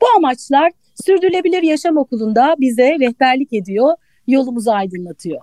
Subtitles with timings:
[0.00, 0.72] Bu amaçlar
[1.04, 3.96] Sürdürülebilir Yaşam Okulu'nda bize rehberlik ediyor,
[4.26, 5.40] yolumuzu aydınlatıyor.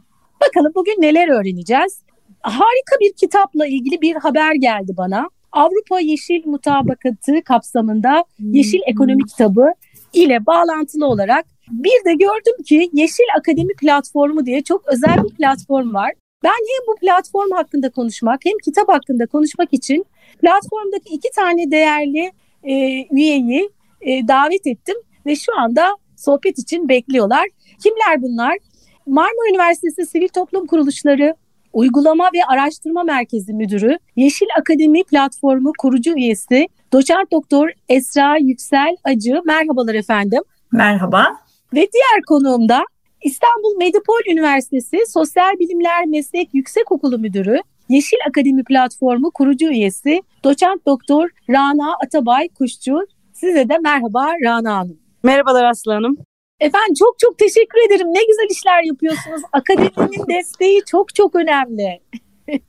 [0.48, 2.02] Bakalım bugün neler öğreneceğiz?
[2.41, 5.29] Harika bir kitapla ilgili bir haber geldi bana.
[5.52, 9.73] Avrupa Yeşil Mutabakatı kapsamında Yeşil Ekonomi kitabı
[10.13, 15.93] ile bağlantılı olarak bir de gördüm ki Yeşil Akademi platformu diye çok özel bir platform
[15.93, 16.12] var.
[16.43, 20.05] Ben hem bu platform hakkında konuşmak hem kitap hakkında konuşmak için
[20.41, 22.32] platformdaki iki tane değerli
[22.63, 22.73] e,
[23.12, 23.70] üyeyi
[24.05, 25.87] e, davet ettim ve şu anda
[26.18, 27.48] sohbet için bekliyorlar.
[27.84, 28.57] Kimler bunlar?
[29.05, 31.35] Marmara Üniversitesi Sivil Toplum Kuruluşları
[31.73, 39.41] Uygulama ve Araştırma Merkezi Müdürü, Yeşil Akademi Platformu kurucu üyesi, doçent doktor Esra Yüksel Acı.
[39.45, 40.41] Merhabalar efendim.
[40.71, 41.38] Merhaba.
[41.73, 42.85] Ve diğer konuğum da
[43.23, 47.57] İstanbul Medipol Üniversitesi Sosyal Bilimler Meslek Yüksekokulu Müdürü,
[47.90, 53.07] Yeşil Akademi Platformu kurucu üyesi, doçent doktor Rana Atabay Kuşçu.
[53.44, 54.99] Size de merhaba Rana Hanım.
[55.24, 56.18] Merhabalar Aslı Hanım.
[56.60, 58.08] Efendim çok çok teşekkür ederim.
[58.08, 59.41] Ne güzel işler yapıyorsunuz.
[59.52, 62.02] Akademinin desteği çok çok önemli.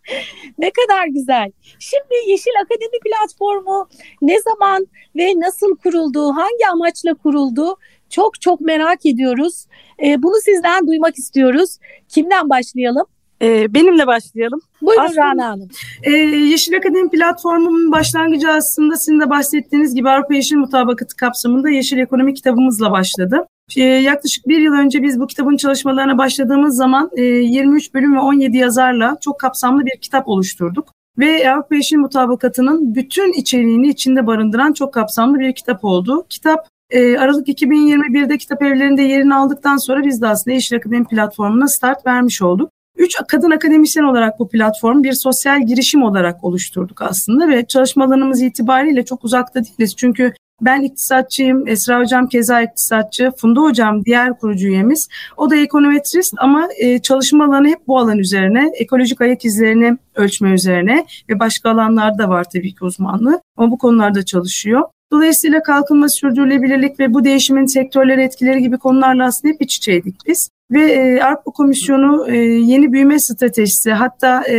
[0.58, 1.52] ne kadar güzel.
[1.78, 3.88] Şimdi Yeşil Akademi platformu
[4.22, 7.76] ne zaman ve nasıl kuruldu, hangi amaçla kuruldu
[8.10, 9.66] çok çok merak ediyoruz.
[10.04, 11.78] E, bunu sizden duymak istiyoruz.
[12.08, 13.06] Kimden başlayalım?
[13.44, 14.60] Ee, benimle başlayalım.
[14.82, 15.68] Buyurun aslında, Rana Hanım.
[16.02, 21.98] E, Yeşil Akademi platformunun başlangıcı aslında sizin de bahsettiğiniz gibi Avrupa Yeşil Mutabakatı kapsamında Yeşil
[21.98, 23.46] Ekonomi kitabımızla başladı.
[23.76, 28.20] E, yaklaşık bir yıl önce biz bu kitabın çalışmalarına başladığımız zaman e, 23 bölüm ve
[28.20, 30.88] 17 yazarla çok kapsamlı bir kitap oluşturduk.
[31.18, 36.26] Ve Avrupa Yeşil Mutabakatı'nın bütün içeriğini içinde barındıran çok kapsamlı bir kitap oldu.
[36.28, 41.68] Kitap e, Aralık 2021'de kitap evlerinde yerini aldıktan sonra biz de aslında Yeşil Akademi platformuna
[41.68, 42.70] start vermiş olduk.
[42.96, 49.04] Üç kadın akademisyen olarak bu platformu bir sosyal girişim olarak oluşturduk aslında ve çalışmalarımız itibariyle
[49.04, 49.96] çok uzakta değiliz.
[49.96, 55.08] Çünkü ben iktisatçıyım, Esra Hocam keza iktisatçı, Funda Hocam diğer kurucu üyemiz.
[55.36, 61.06] O da ekonometrist ama e, çalışmalarını hep bu alan üzerine, ekolojik ayak izlerini ölçme üzerine
[61.28, 64.82] ve başka alanlarda var tabii ki uzmanlığı ama bu konularda çalışıyor.
[65.12, 70.48] Dolayısıyla kalkınma, sürdürülebilirlik ve bu değişimin sektörleri etkileri gibi konularla aslında hep iç içeydik biz.
[70.70, 74.56] Ve e, Avrupa Komisyonu e, yeni büyüme stratejisi hatta e,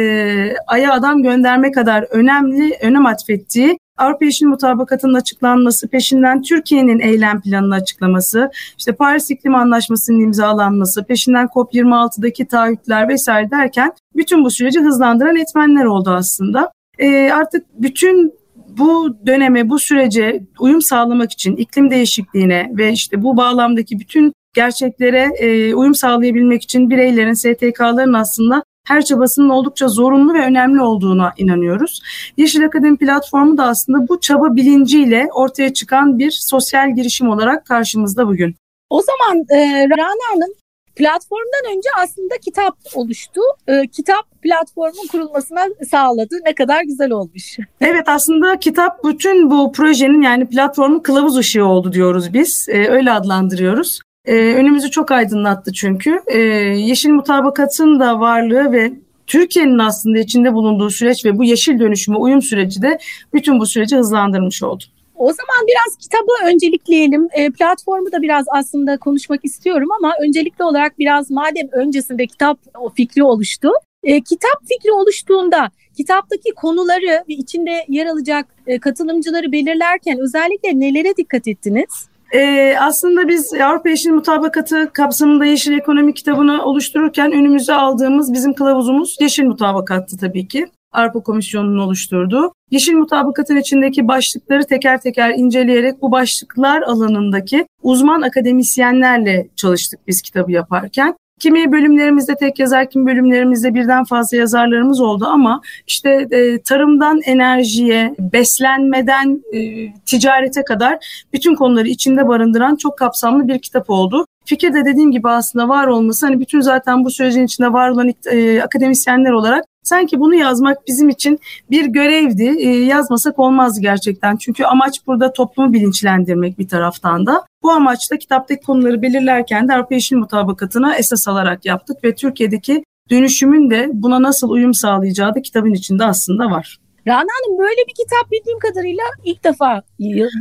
[0.68, 7.76] Ay'a adam gönderme kadar önemli önem atfettiği Avrupa Yeşil Mutabakatı'nın açıklanması, peşinden Türkiye'nin eylem planını
[7.76, 15.36] açıklaması, işte Paris İklim Anlaşması'nın imzalanması, peşinden COP26'daki taahhütler vesaire derken bütün bu süreci hızlandıran
[15.36, 16.72] etmenler oldu aslında.
[17.00, 18.34] E, artık bütün
[18.78, 25.30] bu döneme, bu sürece uyum sağlamak için iklim değişikliğine ve işte bu bağlamdaki bütün gerçeklere
[25.40, 32.02] e, uyum sağlayabilmek için bireylerin, STK'ların aslında her çabasının oldukça zorunlu ve önemli olduğuna inanıyoruz.
[32.38, 38.28] Yeşil Akademi platformu da aslında bu çaba bilinciyle ortaya çıkan bir sosyal girişim olarak karşımızda
[38.28, 38.56] bugün.
[38.90, 40.54] O zaman e, Rana Hanım
[40.96, 43.42] platformdan önce aslında kitap oluştu.
[43.68, 46.36] E, kitap platformun kurulmasına sağladı.
[46.46, 47.58] Ne kadar güzel olmuş.
[47.82, 52.68] Evet aslında kitap bütün bu projenin yani platformun kılavuz ışığı oldu diyoruz biz.
[52.70, 54.00] E, öyle adlandırıyoruz.
[54.26, 56.20] E, önümüzü çok aydınlattı çünkü.
[56.28, 58.94] E, yeşil mutabakatın da varlığı ve
[59.28, 63.00] Türkiye'nin aslında içinde bulunduğu süreç ve bu yeşil dönüşüme uyum süreci de
[63.34, 64.84] bütün bu süreci hızlandırmış oldu.
[65.16, 67.28] O zaman biraz kitabı öncelikleyelim.
[67.32, 72.90] E, platformu da biraz aslında konuşmak istiyorum ama öncelikli olarak biraz madem öncesinde kitap o
[72.90, 73.70] fikri oluştu.
[74.04, 81.18] E, kitap fikri oluştuğunda kitaptaki konuları ve içinde yer alacak e, katılımcıları belirlerken özellikle nelere
[81.18, 82.08] dikkat ettiniz?
[82.36, 89.18] Ee, aslında biz Avrupa Yeşil Mutabakatı kapsamında Yeşil Ekonomi kitabını oluştururken önümüze aldığımız bizim kılavuzumuz
[89.20, 90.66] Yeşil Mutabakat'tı tabii ki.
[90.92, 92.54] Avrupa Komisyonu'nun oluşturduğu.
[92.72, 100.52] Yeşil mutabakatın içindeki başlıkları teker teker inceleyerek bu başlıklar alanındaki uzman akademisyenlerle çalıştık biz kitabı
[100.52, 101.16] yaparken.
[101.40, 108.16] Kimi bölümlerimizde tek yazar, kimi bölümlerimizde birden fazla yazarlarımız oldu ama işte e, tarımdan enerjiye,
[108.20, 109.60] beslenmeden e,
[110.06, 114.26] ticarete kadar bütün konuları içinde barındıran çok kapsamlı bir kitap oldu.
[114.46, 118.12] Fikir de dediğim gibi aslında var olması hani bütün zaten bu sürecin içinde var olan
[118.32, 121.40] e, akademisyenler olarak Sanki bunu yazmak bizim için
[121.72, 122.56] bir görevdi.
[122.58, 124.38] E, yazmasak olmazdı gerçekten.
[124.38, 127.46] Çünkü amaç burada toplumu bilinçlendirmek bir taraftan da.
[127.64, 133.70] Bu amaçla kitaptaki konuları belirlerken de Avrupa Yeşil Mutabakatı'na esas alarak yaptık ve Türkiye'deki dönüşümün
[133.70, 136.80] de buna nasıl uyum sağlayacağı da kitabın içinde aslında var.
[137.08, 139.82] Rana Hanım böyle bir kitap bildiğim kadarıyla ilk defa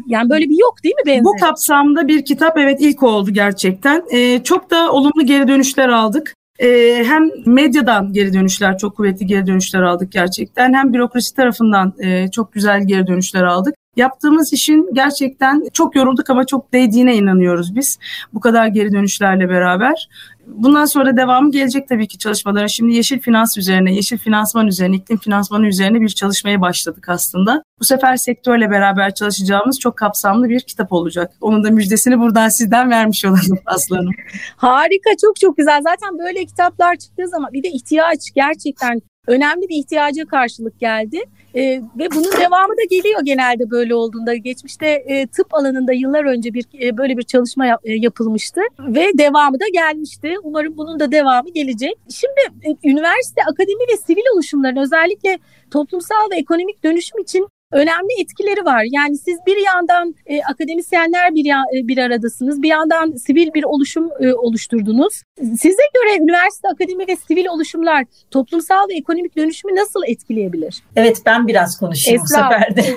[0.09, 1.25] yani böyle bir yok değil mi benzer?
[1.25, 4.05] Bu kapsamda bir kitap evet ilk oldu gerçekten.
[4.13, 6.35] Ee, çok da olumlu geri dönüşler aldık.
[6.59, 10.75] Ee, hem medyadan geri dönüşler, çok kuvvetli geri dönüşler aldık gerçekten.
[10.75, 13.75] Hem bürokrasi tarafından e, çok güzel geri dönüşler aldık.
[13.97, 17.99] Yaptığımız işin gerçekten çok yorulduk ama çok değdiğine inanıyoruz biz.
[18.33, 20.09] Bu kadar geri dönüşlerle beraber.
[20.47, 22.69] Bundan sonra devamı gelecek tabii ki çalışmalara.
[22.69, 27.63] Şimdi yeşil finans üzerine, yeşil finansman üzerine, iklim finansmanı üzerine bir çalışmaya başladık aslında.
[27.81, 31.33] Bu sefer sektörle beraber çalışacağımız çok kapsamlı bir kitap olacak.
[31.41, 34.13] Onun da müjdesini buradan sizden vermiş olalım Aslı Hanım.
[34.57, 35.83] Harika, çok çok güzel.
[35.83, 41.21] Zaten böyle kitaplar çıktığı zaman bir de ihtiyaç gerçekten önemli bir ihtiyaca karşılık geldi.
[41.55, 41.63] E,
[41.99, 44.35] ve bunun devamı da geliyor genelde böyle olduğunda.
[44.35, 49.07] Geçmişte e, tıp alanında yıllar önce bir e, böyle bir çalışma yap, e, yapılmıştı ve
[49.19, 50.35] devamı da gelmişti.
[50.43, 51.95] Umarım bunun da devamı gelecek.
[52.11, 55.39] Şimdi e, üniversite, akademi ve sivil oluşumların özellikle
[55.71, 58.85] toplumsal ve ekonomik dönüşüm için önemli etkileri var.
[58.91, 63.65] Yani siz bir yandan e, akademisyenler bir, ya, e, bir aradasınız, bir yandan sivil bir
[63.65, 65.23] oluşum e, oluşturdunuz.
[65.39, 70.83] Size göre üniversite, akademi ve sivil oluşumlar toplumsal ve ekonomik dönüşümü nasıl etkileyebilir?
[70.97, 72.51] Evet ben biraz konuşayım Esra.
[72.51, 72.85] bu sefer de.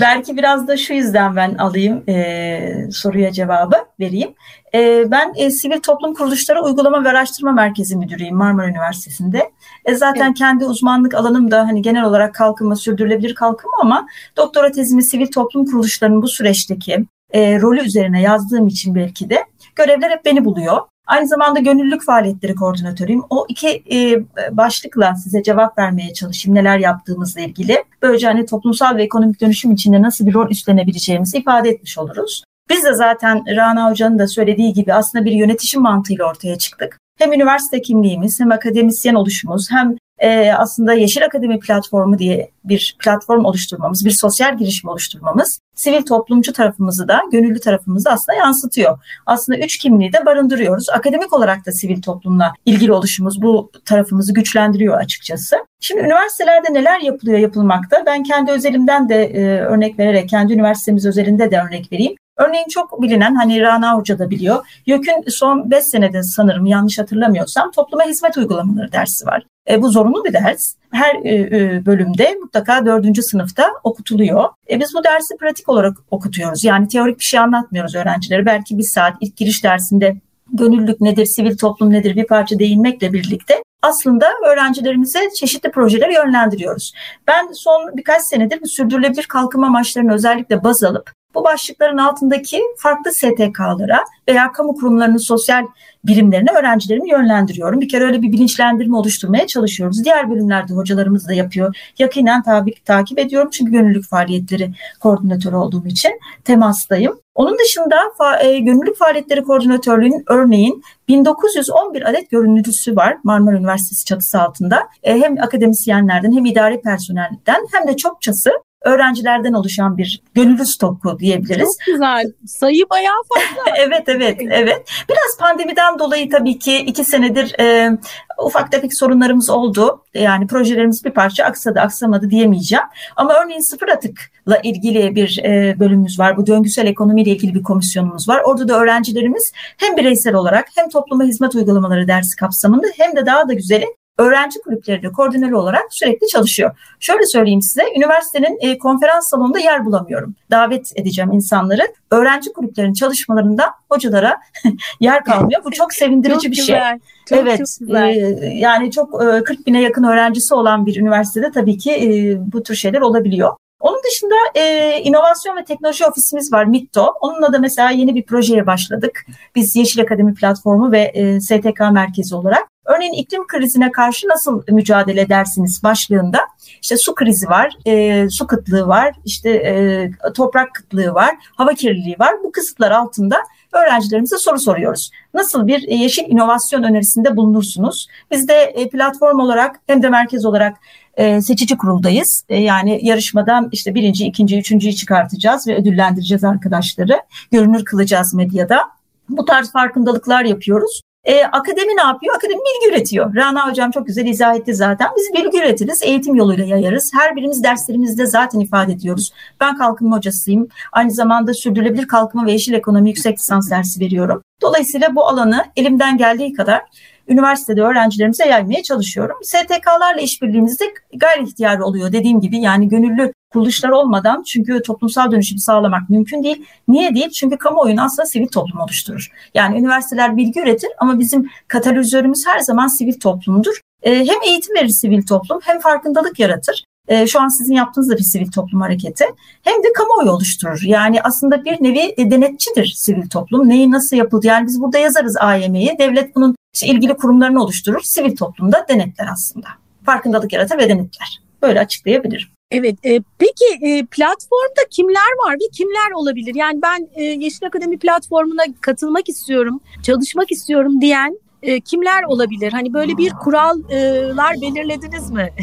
[0.00, 4.34] Belki biraz da şu yüzden ben alayım e, soruya cevabı vereyim.
[4.74, 9.50] E, ben e, Sivil Toplum Kuruluşları Uygulama ve Araştırma Merkezi Müdürüyüm Marmara Üniversitesi'nde.
[9.84, 10.38] E, zaten evet.
[10.38, 15.66] kendi uzmanlık alanım da hani genel olarak kalkınma, sürdürülebilir kalkınma ama doktora tezimi sivil toplum
[15.66, 19.44] kuruluşlarının bu süreçteki e, rolü üzerine yazdığım için belki de
[19.76, 20.78] görevler hep beni buluyor.
[21.06, 23.22] Aynı zamanda gönüllülük faaliyetleri koordinatörüyüm.
[23.30, 24.24] O iki e,
[24.56, 27.84] başlıkla size cevap vermeye çalışayım neler yaptığımızla ilgili.
[28.02, 32.44] Böylece hani toplumsal ve ekonomik dönüşüm içinde nasıl bir rol üstlenebileceğimizi ifade etmiş oluruz.
[32.70, 36.98] Biz de zaten Rana Hoca'nın da söylediği gibi aslında bir yönetişim mantığıyla ortaya çıktık.
[37.18, 43.44] Hem üniversite kimliğimiz hem akademisyen oluşumuz hem e, aslında Yeşil Akademi platformu diye bir platform
[43.44, 48.98] oluşturmamız, bir sosyal girişim oluşturmamız sivil toplumcu tarafımızı da, gönüllü tarafımızı aslında yansıtıyor.
[49.26, 50.88] Aslında üç kimliği de barındırıyoruz.
[50.90, 55.56] Akademik olarak da sivil toplumla ilgili oluşumuz bu tarafımızı güçlendiriyor açıkçası.
[55.80, 58.02] Şimdi üniversitelerde neler yapılıyor yapılmakta?
[58.06, 62.14] Ben kendi özelimden de e, örnek vererek, kendi üniversitemiz özelinde de örnek vereyim.
[62.36, 64.66] Örneğin çok bilinen hani Rana Hoca da biliyor.
[64.86, 69.46] YÖK'ün son 5 senede sanırım yanlış hatırlamıyorsam topluma hizmet uygulamaları dersi var.
[69.70, 70.74] E, bu zorunlu bir ders.
[70.90, 74.48] Her e, e, bölümde mutlaka dördüncü sınıfta okutuluyor.
[74.70, 76.64] E, biz bu dersi pratik olarak okutuyoruz.
[76.64, 78.46] Yani teorik bir şey anlatmıyoruz öğrencilere.
[78.46, 80.16] Belki bir saat ilk giriş dersinde
[80.52, 86.92] gönüllülük nedir, sivil toplum nedir bir parça değinmekle birlikte aslında öğrencilerimize çeşitli projeler yönlendiriyoruz.
[87.26, 93.12] Ben son birkaç senedir bu sürdürülebilir kalkınma amaçlarını özellikle baz alıp bu başlıkların altındaki farklı
[93.12, 95.64] STK'lara veya kamu kurumlarının sosyal
[96.04, 97.80] birimlerine öğrencilerimi yönlendiriyorum.
[97.80, 100.04] Bir kere öyle bir bilinçlendirme oluşturmaya çalışıyoruz.
[100.04, 101.76] Diğer bölümlerde hocalarımız da yapıyor.
[101.98, 104.70] Yakinen tabi, takip ediyorum çünkü gönüllülük faaliyetleri
[105.00, 107.18] koordinatörü olduğum için temastayım.
[107.34, 114.40] Onun dışında fa, e, gönüllülük faaliyetleri koordinatörlüğünün örneğin 1911 adet gönüllüsü var Marmara Üniversitesi çatısı
[114.40, 114.88] altında.
[115.02, 118.50] E, hem akademisyenlerden hem idari personelden hem de çokçası
[118.84, 121.78] öğrencilerden oluşan bir gönüllü stoku diyebiliriz.
[121.86, 122.32] Çok güzel.
[122.46, 123.76] Sayı bayağı fazla.
[123.78, 124.88] evet evet evet.
[125.08, 127.98] Biraz pandemiden dolayı tabii ki iki senedir e,
[128.42, 130.02] ufak tefek sorunlarımız oldu.
[130.14, 132.84] Yani projelerimiz bir parça aksadı aksamadı diyemeyeceğim.
[133.16, 136.36] Ama örneğin sıfır atıkla ilgili bir e, bölümümüz var.
[136.36, 138.42] Bu döngüsel ekonomiyle ilgili bir komisyonumuz var.
[138.44, 143.48] Orada da öğrencilerimiz hem bireysel olarak hem topluma hizmet uygulamaları dersi kapsamında hem de daha
[143.48, 143.86] da güzeli
[144.18, 146.70] öğrenci kulüpleri koordineli olarak sürekli çalışıyor.
[147.00, 150.34] Şöyle söyleyeyim size, üniversitenin e, konferans salonunda yer bulamıyorum.
[150.50, 151.82] Davet edeceğim insanları.
[152.10, 154.40] Öğrenci kulüplerinin çalışmalarında hocalara
[155.00, 155.64] yer kalmıyor.
[155.64, 156.66] Bu çok sevindirici çok bir şey.
[156.66, 156.90] güzel.
[156.90, 156.98] şey.
[157.28, 158.08] Çok, evet, çok güzel.
[158.08, 162.62] E, yani çok e, 40 bine yakın öğrencisi olan bir üniversitede tabii ki e, bu
[162.62, 163.52] tür şeyler olabiliyor.
[163.80, 167.14] Onun dışında e, inovasyon ve teknoloji ofisimiz var MITTO.
[167.20, 169.26] Onunla da mesela yeni bir projeye başladık.
[169.54, 172.73] Biz Yeşil Akademi Platformu ve e, STK merkezi olarak.
[172.84, 176.40] Örneğin iklim krizine karşı nasıl mücadele edersiniz başlığında
[176.82, 182.16] işte su krizi var, e, su kıtlığı var, işte e, toprak kıtlığı var, hava kirliliği
[182.18, 182.34] var.
[182.44, 183.36] Bu kısıtlar altında
[183.72, 185.10] öğrencilerimize soru soruyoruz.
[185.34, 188.06] Nasıl bir e, yeşil inovasyon önerisinde bulunursunuz?
[188.30, 190.76] Biz de e, platform olarak hem de merkez olarak
[191.16, 192.44] e, seçici kuruldayız.
[192.48, 197.20] Yani yarışmadan işte birinci, ikinci, üçüncüyü çıkartacağız ve ödüllendireceğiz arkadaşları.
[197.52, 198.80] Görünür kılacağız medyada.
[199.28, 201.00] Bu tarz farkındalıklar yapıyoruz.
[201.24, 202.36] E, akademi ne yapıyor?
[202.36, 203.34] Akademi bilgi üretiyor.
[203.34, 205.08] Rana Hocam çok güzel izah etti zaten.
[205.16, 207.10] Biz bilgi üretiriz, eğitim yoluyla yayarız.
[207.14, 209.32] Her birimiz derslerimizde zaten ifade ediyoruz.
[209.60, 210.68] Ben kalkınma hocasıyım.
[210.92, 214.42] Aynı zamanda sürdürülebilir kalkınma ve yeşil ekonomi yüksek lisans dersi veriyorum.
[214.62, 216.82] Dolayısıyla bu alanı elimden geldiği kadar
[217.28, 219.36] üniversitede öğrencilerimize yaymaya çalışıyorum.
[219.42, 226.10] STK'larla işbirliğimizde gayri ihtiyarı oluyor dediğim gibi yani gönüllü kuruluşlar olmadan çünkü toplumsal dönüşümü sağlamak
[226.10, 226.64] mümkün değil.
[226.88, 227.30] Niye değil?
[227.30, 229.28] Çünkü kamuoyunu aslında sivil toplum oluşturur.
[229.54, 233.80] Yani üniversiteler bilgi üretir ama bizim katalizörümüz her zaman sivil toplumdur.
[234.02, 236.84] Ee, hem eğitim verir sivil toplum hem farkındalık yaratır.
[237.08, 239.24] Ee, şu an sizin yaptığınız da bir sivil toplum hareketi.
[239.62, 240.82] Hem de kamuoyu oluşturur.
[240.84, 243.68] Yani aslında bir nevi e, denetçidir sivil toplum.
[243.68, 244.46] Neyi nasıl yapıldı?
[244.46, 245.98] Yani biz burada yazarız AYM'yi.
[245.98, 248.00] Devlet bunun ilgili kurumlarını oluşturur.
[248.02, 249.68] Sivil toplumda denetler aslında.
[250.06, 251.40] Farkındalık yaratır ve denetler.
[251.62, 252.53] Böyle açıklayabilirim.
[252.74, 256.54] Evet, e, peki e, platformda kimler var ve kimler olabilir?
[256.54, 262.72] Yani ben e, Yeşil Akademi platformuna katılmak istiyorum, çalışmak istiyorum diyen e, kimler olabilir?
[262.72, 265.50] Hani böyle bir kurallar belirlediniz mi?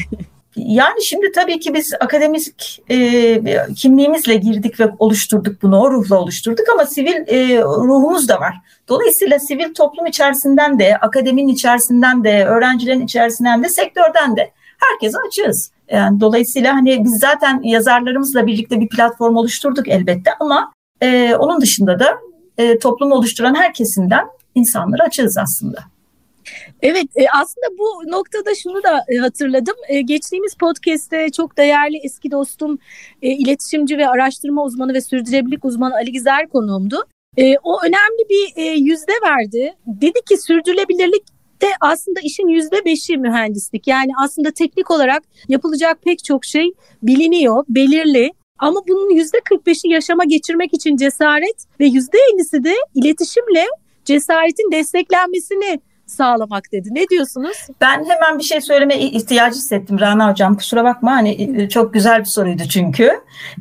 [0.55, 3.41] Yani şimdi tabii ki biz akademik e,
[3.75, 8.55] kimliğimizle girdik ve oluşturduk bunu, o ruhla oluşturduk ama sivil e, ruhumuz da var.
[8.87, 15.71] Dolayısıyla sivil toplum içerisinden de, akademinin içerisinden de, öğrencilerin içerisinden de, sektörden de herkese açığız.
[15.89, 21.99] Yani dolayısıyla hani biz zaten yazarlarımızla birlikte bir platform oluşturduk elbette ama e, onun dışında
[21.99, 22.19] da
[22.57, 25.79] e, toplumu oluşturan her kesimden insanları açığız aslında.
[26.81, 29.75] Evet e, aslında bu noktada şunu da e, hatırladım.
[29.87, 32.79] E, geçtiğimiz podcast'te çok değerli eski dostum
[33.21, 37.05] iletişimci ve araştırma uzmanı ve sürdürülebilirlik uzmanı Ali Gizer konuğumdu.
[37.63, 39.73] O önemli bir yüzde verdi.
[39.87, 41.23] Dedi ki sürdürülebilirlik
[41.61, 43.87] de aslında işin yüzde beşi mühendislik.
[43.87, 48.33] Yani aslında teknik olarak yapılacak pek çok şey biliniyor, belirli.
[48.59, 53.65] Ama bunun yüzde 45'i yaşama geçirmek için cesaret ve yüzde 50'si de iletişimle
[54.05, 55.79] cesaretin desteklenmesini
[56.11, 56.89] sağlamak dedi.
[56.91, 57.57] Ne diyorsunuz?
[57.81, 60.57] Ben hemen bir şey söyleme ihtiyacı hissettim Rana Hocam.
[60.57, 63.11] Kusura bakma hani e, çok güzel bir soruydu çünkü.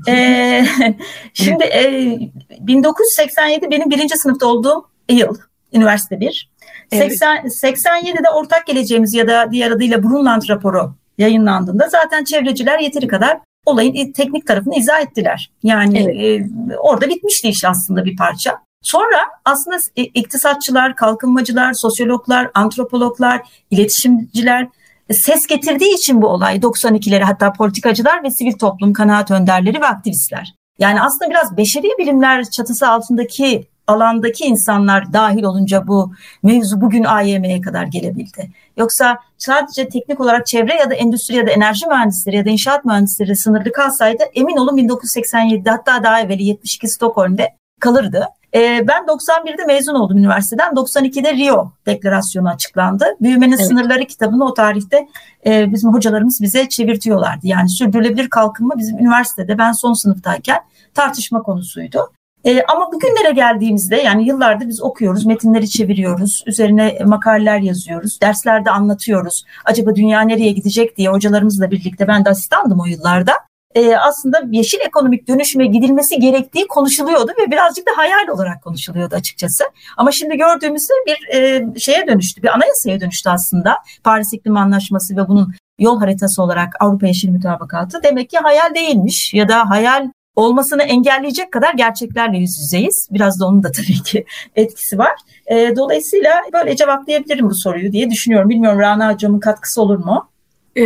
[0.08, 0.64] ee,
[1.34, 2.18] şimdi e,
[2.60, 5.36] 1987 benim birinci sınıfta olduğum yıl.
[5.72, 6.49] Üniversite bir.
[6.92, 7.12] Evet.
[7.12, 13.38] 80, 87'de ortak geleceğimiz ya da diğer adıyla Brundtland raporu yayınlandığında zaten çevreciler yeteri kadar
[13.66, 15.50] olayın teknik tarafını izah ettiler.
[15.62, 16.40] Yani evet.
[16.70, 18.58] e, orada bitmişti iş aslında bir parça.
[18.82, 24.68] Sonra aslında iktisatçılar, kalkınmacılar, sosyologlar, antropologlar, iletişimciler
[25.08, 29.86] e, ses getirdiği için bu olay 92'leri hatta politikacılar ve sivil toplum kanaat önderleri ve
[29.86, 30.54] aktivistler.
[30.78, 37.60] Yani aslında biraz beşeri bilimler çatısı altındaki alandaki insanlar dahil olunca bu mevzu bugün AYM'ye
[37.60, 38.50] kadar gelebildi.
[38.76, 42.84] Yoksa sadece teknik olarak çevre ya da endüstri ya da enerji mühendisleri ya da inşaat
[42.84, 47.48] mühendisleri sınırlı kalsaydı emin olun 1987'de hatta daha evveli 72 Stockholm'de
[47.80, 48.26] kalırdı.
[48.54, 50.72] E, ben 91'de mezun oldum üniversiteden.
[50.72, 53.04] 92'de Rio Deklarasyonu açıklandı.
[53.20, 53.66] Büyümenin evet.
[53.66, 55.08] Sınırları kitabını o tarihte
[55.46, 57.46] e, bizim hocalarımız bize çevirtiyorlardı.
[57.46, 60.58] Yani sürdürülebilir kalkınma bizim üniversitede ben son sınıftayken
[60.94, 62.12] tartışma konusuydu.
[62.44, 69.44] E, ama bugünlere geldiğimizde yani yıllardır biz okuyoruz, metinleri çeviriyoruz, üzerine makaleler yazıyoruz, derslerde anlatıyoruz.
[69.64, 73.32] Acaba dünya nereye gidecek diye hocalarımızla birlikte ben de asistandım o yıllarda
[73.74, 79.64] e, aslında yeşil ekonomik dönüşüme gidilmesi gerektiği konuşuluyordu ve birazcık da hayal olarak konuşuluyordu açıkçası.
[79.96, 83.76] Ama şimdi gördüğümüzde bir e, şeye dönüştü, bir anayasaya dönüştü aslında.
[84.04, 89.34] Paris İklim Anlaşması ve bunun yol haritası olarak Avrupa Yeşil Mütabakatı demek ki hayal değilmiş
[89.34, 93.08] ya da hayal olmasını engelleyecek kadar gerçeklerle yüz yüzeyiz.
[93.10, 94.24] Biraz da onun da tabii ki
[94.56, 95.12] etkisi var.
[95.46, 98.48] E, dolayısıyla böyle cevaplayabilirim bu soruyu diye düşünüyorum.
[98.48, 100.30] Bilmiyorum Rana Hocam'ın katkısı olur mu?
[100.76, 100.82] Ee,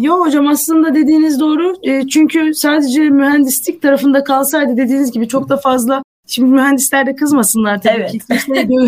[0.00, 1.74] yo hocam aslında dediğiniz doğru.
[1.82, 6.02] E, çünkü sadece mühendislik tarafında kalsaydı dediğiniz gibi çok da fazla
[6.34, 8.10] Şimdi mühendisler de kızmasınlar tabii evet.
[8.10, 8.20] ki.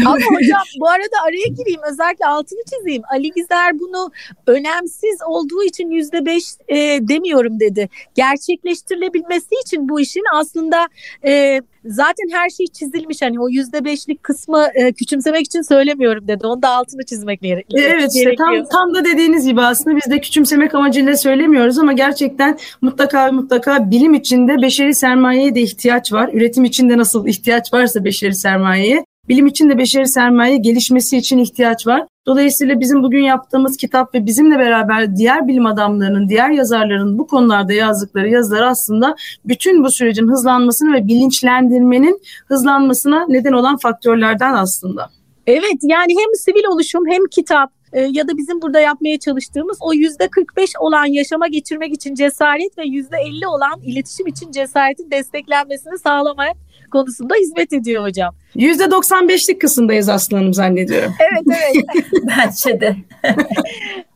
[0.06, 3.02] Ama hocam bu arada araya gireyim özellikle altını çizeyim.
[3.12, 4.10] Ali Gizer bunu
[4.46, 6.76] önemsiz olduğu için yüzde beş e,
[7.08, 7.88] demiyorum dedi.
[8.14, 10.88] Gerçekleştirilebilmesi için bu işin aslında
[11.24, 13.22] e, zaten her şey çizilmiş.
[13.22, 16.46] Hani o yüzde beşlik kısmı e, küçümsemek için söylemiyorum dedi.
[16.46, 17.84] Onu da altını çizmek gerekiyor.
[17.86, 22.58] Evet işte tam, tam da dediğiniz gibi aslında biz de küçümsemek amacıyla söylemiyoruz ama gerçekten
[22.80, 26.30] mutlaka mutlaka bilim içinde beşeri sermayeye de ihtiyaç var.
[26.32, 31.87] Üretim içinde nasıl ihtiyaç varsa beşeri sermayeye Bilim için de beşeri sermaye gelişmesi için ihtiyaç
[31.87, 32.07] var.
[32.26, 37.73] Dolayısıyla bizim bugün yaptığımız kitap ve bizimle beraber diğer bilim adamlarının, diğer yazarların bu konularda
[37.73, 45.11] yazdıkları yazılar aslında bütün bu sürecin hızlanmasını ve bilinçlendirmenin hızlanmasına neden olan faktörlerden aslında.
[45.47, 49.92] Evet yani hem sivil oluşum hem kitap e, ya da bizim burada yapmaya çalıştığımız o
[49.92, 55.98] yüzde 45 olan yaşama geçirmek için cesaret ve yüzde 50 olan iletişim için cesaretin desteklenmesini
[55.98, 56.56] sağlamak
[56.90, 58.34] konusunda hizmet ediyor hocam.
[58.56, 61.12] %95'lik kısımdayız aslanım zannediyorum.
[61.20, 62.04] Evet evet.
[62.22, 62.96] Bence de.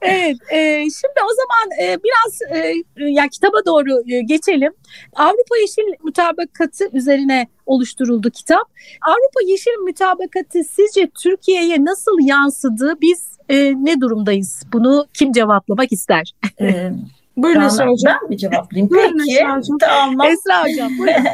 [0.03, 4.73] evet e, şimdi o zaman e, biraz e, ya kitaba doğru e, geçelim.
[5.17, 8.63] Avrupa Yeşil Mutabakatı üzerine oluşturuldu kitap.
[9.03, 12.95] Avrupa Yeşil Mutabakatı sizce Türkiye'ye nasıl yansıdı?
[13.01, 14.63] Biz e, ne durumdayız?
[14.73, 16.33] Bunu kim cevaplamak ister?
[16.61, 16.91] Ee,
[17.37, 18.19] Buyurun Esra Hocam.
[18.23, 18.91] Ben mi cevaplayayım?
[18.91, 19.45] Buyurun Peki.
[19.45, 19.79] Hocam.
[19.81, 20.27] Tamam.
[20.27, 21.25] Esra Hocam buyurun.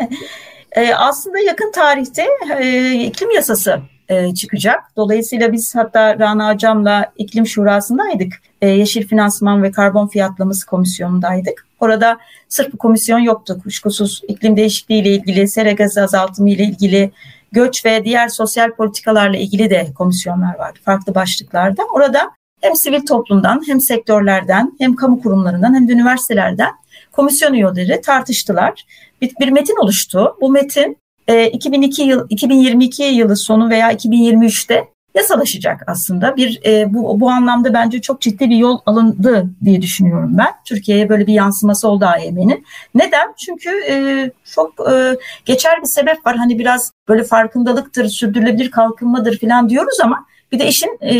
[0.72, 2.26] Ee, aslında yakın tarihte
[2.60, 4.84] e, iklim yasası e, çıkacak.
[4.96, 8.32] Dolayısıyla biz hatta Rana Hocam'la iklim şurasındaydık.
[8.62, 11.66] E, Yeşil Finansman ve Karbon Fiyatlaması Komisyonu'ndaydık.
[11.80, 12.18] Orada
[12.48, 13.60] sırf bu komisyon yoktu.
[13.62, 17.10] Kuşkusuz iklim değişikliği ile ilgili, sera gazı azaltımı ile ilgili,
[17.52, 21.82] göç ve diğer sosyal politikalarla ilgili de komisyonlar vardı farklı başlıklarda.
[21.94, 22.30] Orada
[22.60, 26.70] hem sivil toplumdan hem sektörlerden hem kamu kurumlarından hem de üniversitelerden
[27.12, 28.84] komisyon üyeleri tartıştılar.
[29.22, 30.36] Bir, bir metin oluştu.
[30.40, 30.96] Bu metin
[31.28, 36.36] e, 2002 yıl 2022 yılı sonu veya 2023'te yasalaşacak aslında.
[36.36, 40.52] Bir e, bu bu anlamda bence çok ciddi bir yol alındı diye düşünüyorum ben.
[40.64, 42.64] Türkiye'ye böyle bir yansıması oldu AYM'nin.
[42.94, 43.34] Neden?
[43.36, 46.36] Çünkü e, çok e, geçer bir sebep var.
[46.36, 51.14] Hani biraz böyle farkındalıktır, sürdürülebilir kalkınmadır falan diyoruz ama bir de işin e,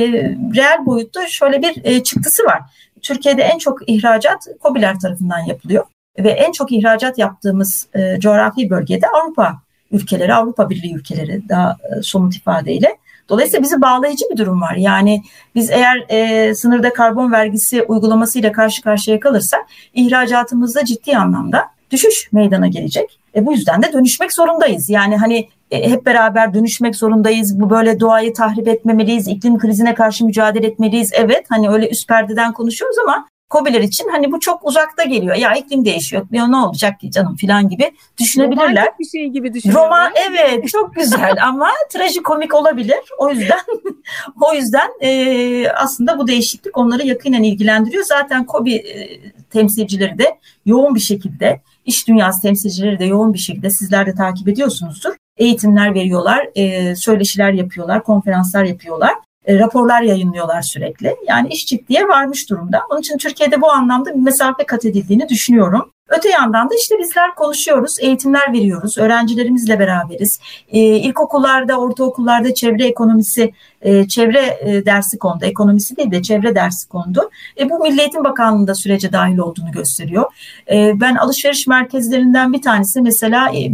[0.57, 2.61] reel boyutta şöyle bir e, çıktısı var.
[3.03, 5.85] Türkiye'de en çok ihracat COBİ'ler tarafından yapılıyor
[6.19, 9.64] ve en çok ihracat yaptığımız e, coğrafi bölgede Avrupa
[9.95, 12.97] ülkeleri, Avrupa Birliği ülkeleri daha e, somut ifadeyle.
[13.29, 14.75] Dolayısıyla bizi bağlayıcı bir durum var.
[14.77, 15.23] Yani
[15.55, 19.61] biz eğer e, sınırda karbon vergisi uygulamasıyla karşı karşıya kalırsak
[19.95, 23.19] ihracatımızda ciddi anlamda düşüş meydana gelecek.
[23.37, 24.91] E, bu yüzden de dönüşmek zorundayız.
[24.91, 27.61] Yani hani e, hep beraber dönüşmek zorundayız.
[27.61, 29.29] Bu böyle doğayı tahrip etmemeliyiz.
[29.29, 31.11] iklim krizine karşı mücadele etmeliyiz.
[31.15, 35.37] Evet hani öyle üst perdeden konuşuyoruz ama Kobiler için hani bu çok uzakta geliyor.
[35.37, 36.27] Ya iklim değişiyor.
[36.33, 38.67] Ya ne olacak ki canım filan gibi düşünebilirler.
[38.67, 39.87] Romantik bir şey gibi düşünüyorlar.
[39.87, 43.01] Roman evet çok güzel ama trajikomik olabilir.
[43.19, 43.59] O yüzden
[44.41, 48.05] o yüzden e, aslında bu değişiklik onları yakinen ilgilendiriyor.
[48.05, 53.71] Zaten Kobi e, temsilcileri de yoğun bir şekilde iş dünyası temsilcileri de yoğun bir şekilde
[53.71, 55.15] sizler de takip ediyorsunuzdur.
[55.37, 59.15] Eğitimler veriyorlar, e, söyleşiler yapıyorlar, konferanslar yapıyorlar.
[59.45, 61.17] E, raporlar yayınlıyorlar sürekli.
[61.29, 62.83] Yani iş ciddiye varmış durumda.
[62.91, 65.91] Onun için Türkiye'de bu anlamda bir mesafe kat edildiğini düşünüyorum.
[66.09, 70.41] Öte yandan da işte bizler konuşuyoruz, eğitimler veriyoruz, öğrencilerimizle beraberiz.
[70.69, 73.53] Ee, ilkokullarda, ortaokullarda çevre ekonomisi,
[73.83, 75.45] e, çevre e, dersi kondu.
[75.45, 77.31] Ekonomisi değil de çevre dersi kondu.
[77.61, 80.25] E, bu Milli Eğitim Bakanlığı'nda sürece dahil olduğunu gösteriyor.
[80.73, 83.71] E, ben alışveriş merkezlerinden bir tanesi mesela e,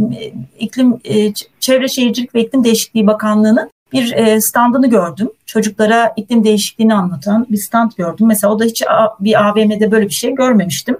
[0.59, 5.29] iklim, e, Çevre Şehircilik ve İklim Değişikliği Bakanlığı'nın bir e, standını gördüm.
[5.45, 8.27] Çocuklara iklim değişikliğini anlatan bir stand gördüm.
[8.27, 8.83] Mesela o da hiç
[9.19, 10.97] bir AVM'de böyle bir şey görmemiştim.